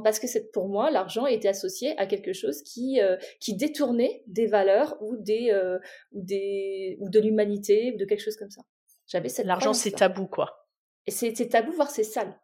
Parce 0.04 0.20
que 0.20 0.28
c'est 0.28 0.52
pour 0.52 0.68
moi, 0.68 0.92
l'argent 0.92 1.26
était 1.28 1.48
associé 1.48 1.98
à 1.98 2.06
quelque 2.08 2.34
chose 2.34 2.62
qui, 2.62 3.00
euh, 3.02 3.16
qui 3.40 3.56
détournait 3.56 4.22
des 4.28 4.46
valeurs 4.46 4.98
ou, 5.02 5.16
des, 5.16 5.50
euh, 5.52 5.80
ou, 6.12 6.22
des, 6.22 6.98
ou 7.00 7.10
de 7.10 7.20
l'humanité, 7.20 7.94
ou 7.94 7.98
de 7.98 8.06
quelque 8.06 8.24
chose 8.24 8.36
comme 8.36 8.50
ça. 8.50 8.64
J'avais 9.08 9.30
cette 9.30 9.46
L'argent, 9.46 9.74
c'est 9.74 9.92
tabou, 9.92 10.28
quoi. 10.28 10.68
Et 11.06 11.12
c'est 11.12 11.34
tabou, 11.50 11.72
voire 11.72 11.90
c'est 11.90 12.04
sale. 12.04 12.38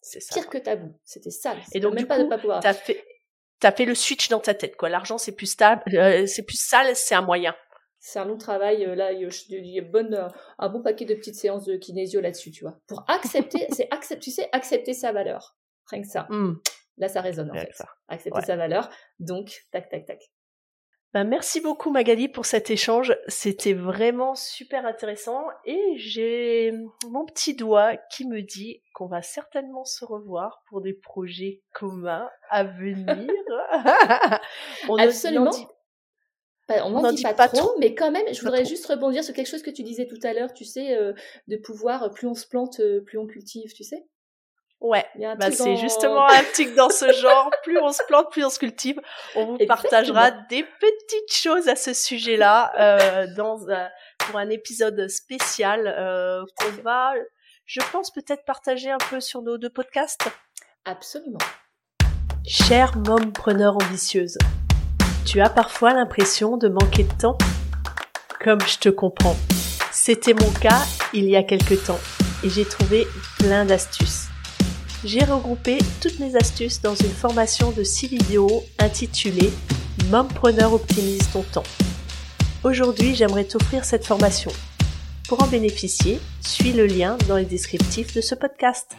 C'est 0.00 0.20
pire 0.32 0.48
que 0.48 0.58
tabou. 0.58 0.98
C'était 1.04 1.30
sale. 1.30 1.58
Et 1.72 1.80
donc, 1.80 1.94
même 1.94 2.06
pas 2.06 2.18
de 2.18 2.28
pas 2.28 2.38
pouvoir. 2.38 2.60
T'as 2.60 2.74
fait, 2.74 3.04
as 3.62 3.72
fait 3.72 3.84
le 3.84 3.94
switch 3.94 4.28
dans 4.28 4.40
ta 4.40 4.54
tête, 4.54 4.76
quoi. 4.76 4.88
L'argent, 4.88 5.18
c'est 5.18 5.32
plus 5.32 5.46
stable, 5.46 5.82
euh, 5.94 6.26
c'est 6.26 6.42
plus 6.44 6.60
sale, 6.60 6.94
c'est 6.94 7.14
un 7.14 7.22
moyen 7.22 7.54
c'est 8.04 8.18
un 8.18 8.26
long 8.26 8.36
travail. 8.36 8.84
Euh, 8.84 8.94
là, 8.94 9.12
il 9.12 9.22
y 9.50 9.78
a 9.78 9.82
bonne, 9.82 10.12
euh, 10.12 10.28
un 10.58 10.68
bon 10.68 10.82
paquet 10.82 11.06
de 11.06 11.14
petites 11.14 11.36
séances 11.36 11.64
de 11.64 11.76
kinésio 11.76 12.20
là-dessus, 12.20 12.50
tu 12.50 12.62
vois. 12.62 12.78
Pour 12.86 13.02
accepter, 13.08 13.66
c'est 13.70 13.88
accepter, 13.90 14.24
tu 14.24 14.30
sais, 14.30 14.48
accepter 14.52 14.92
sa 14.92 15.12
valeur. 15.12 15.56
Rien 15.90 16.02
que 16.02 16.08
ça. 16.08 16.26
Mmh. 16.28 16.60
Là, 16.98 17.08
ça 17.08 17.22
résonne 17.22 17.50
en 17.50 17.54
fait. 17.54 17.72
Accepter 18.08 18.42
sa 18.42 18.56
valeur. 18.56 18.90
Donc, 19.20 19.64
tac, 19.70 19.88
tac, 19.88 20.04
tac. 20.04 20.20
Ben, 21.14 21.22
merci 21.22 21.60
beaucoup 21.60 21.90
Magali 21.90 22.28
pour 22.28 22.44
cet 22.44 22.70
échange. 22.70 23.16
C'était 23.28 23.72
vraiment 23.72 24.34
super 24.34 24.84
intéressant. 24.84 25.44
Et 25.64 25.80
j'ai 25.96 26.72
mon 27.08 27.24
petit 27.24 27.54
doigt 27.54 27.96
qui 28.10 28.26
me 28.26 28.42
dit 28.42 28.82
qu'on 28.94 29.06
va 29.06 29.22
certainement 29.22 29.84
se 29.84 30.04
revoir 30.04 30.64
pour 30.68 30.80
des 30.80 30.92
projets 30.92 31.62
communs 31.72 32.28
à 32.50 32.64
venir. 32.64 33.28
On 34.88 34.96
Absolument. 34.96 35.52
on 36.68 36.90
n'en 36.90 37.12
dit, 37.12 37.22
pas, 37.22 37.48
trop, 37.48 37.78
mais 37.78 37.94
quand 37.94 38.10
même, 38.10 38.34
je 38.34 38.40
voudrais 38.40 38.64
juste 38.64 38.86
rebondir 38.86 39.22
sur 39.22 39.34
quelque 39.34 39.46
chose 39.46 39.62
que 39.62 39.70
tu 39.70 39.84
disais 39.84 40.08
tout 40.08 40.18
à 40.24 40.32
l'heure, 40.32 40.52
tu 40.52 40.64
sais, 40.64 40.96
euh, 40.96 41.12
de 41.46 41.56
pouvoir, 41.56 42.02
euh, 42.02 42.08
plus 42.08 42.26
on 42.26 42.34
se 42.34 42.48
plante, 42.48 42.80
euh, 42.80 43.00
plus 43.02 43.18
on 43.18 43.26
cultive, 43.28 43.72
tu 43.72 43.84
sais 43.84 44.04
Ouais, 44.80 45.06
bah 45.38 45.50
c'est 45.50 45.76
justement 45.76 46.26
un 46.26 46.42
truc 46.52 46.74
dans 46.74 46.90
ce 46.90 47.10
genre. 47.12 47.50
plus 47.62 47.78
on 47.78 47.90
se 47.90 48.02
plante, 48.06 48.30
plus 48.30 48.44
on 48.44 48.50
se 48.50 48.58
cultive. 48.58 49.00
On 49.34 49.46
vous 49.46 49.66
partagera 49.66 50.30
des 50.30 50.62
petites 50.62 51.32
choses 51.32 51.68
à 51.68 51.76
ce 51.76 51.94
sujet-là 51.94 53.26
dans 53.34 53.66
pour 54.18 54.38
un 54.38 54.50
épisode 54.50 55.08
spécial 55.08 55.86
euh, 55.86 56.44
qu'on 56.56 56.82
va, 56.82 57.12
je 57.66 57.80
pense 57.92 58.10
peut-être 58.10 58.44
partager 58.44 58.90
un 58.90 58.98
peu 59.10 59.20
sur 59.20 59.42
nos 59.42 59.58
deux 59.58 59.70
podcasts. 59.70 60.30
Absolument. 60.84 61.38
Chère 62.46 62.96
mompreneur 62.96 63.76
ambitieuse, 63.76 64.36
tu 65.24 65.40
as 65.40 65.48
parfois 65.48 65.94
l'impression 65.94 66.56
de 66.56 66.68
manquer 66.68 67.04
de 67.04 67.12
temps 67.14 67.38
Comme 68.42 68.60
je 68.60 68.78
te 68.78 68.88
comprends. 68.90 69.36
C'était 69.90 70.34
mon 70.34 70.50
cas 70.60 70.82
il 71.12 71.28
y 71.28 71.36
a 71.36 71.42
quelque 71.42 71.74
temps 71.74 72.00
et 72.42 72.50
j'ai 72.50 72.64
trouvé 72.64 73.06
plein 73.38 73.64
d'astuces. 73.64 74.28
J'ai 75.04 75.22
regroupé 75.22 75.76
toutes 76.00 76.18
mes 76.18 76.34
astuces 76.34 76.80
dans 76.80 76.94
une 76.94 77.10
formation 77.10 77.72
de 77.72 77.82
6 77.82 78.08
vidéos 78.08 78.64
intitulée 78.78 79.52
Mompreneur 80.10 80.72
optimise 80.72 81.30
ton 81.30 81.42
temps. 81.42 81.62
Aujourd'hui, 82.62 83.14
j'aimerais 83.14 83.44
t'offrir 83.44 83.84
cette 83.84 84.06
formation. 84.06 84.50
Pour 85.28 85.42
en 85.42 85.46
bénéficier, 85.46 86.20
suis 86.40 86.72
le 86.72 86.86
lien 86.86 87.18
dans 87.28 87.36
les 87.36 87.44
descriptifs 87.44 88.14
de 88.14 88.22
ce 88.22 88.34
podcast. 88.34 88.96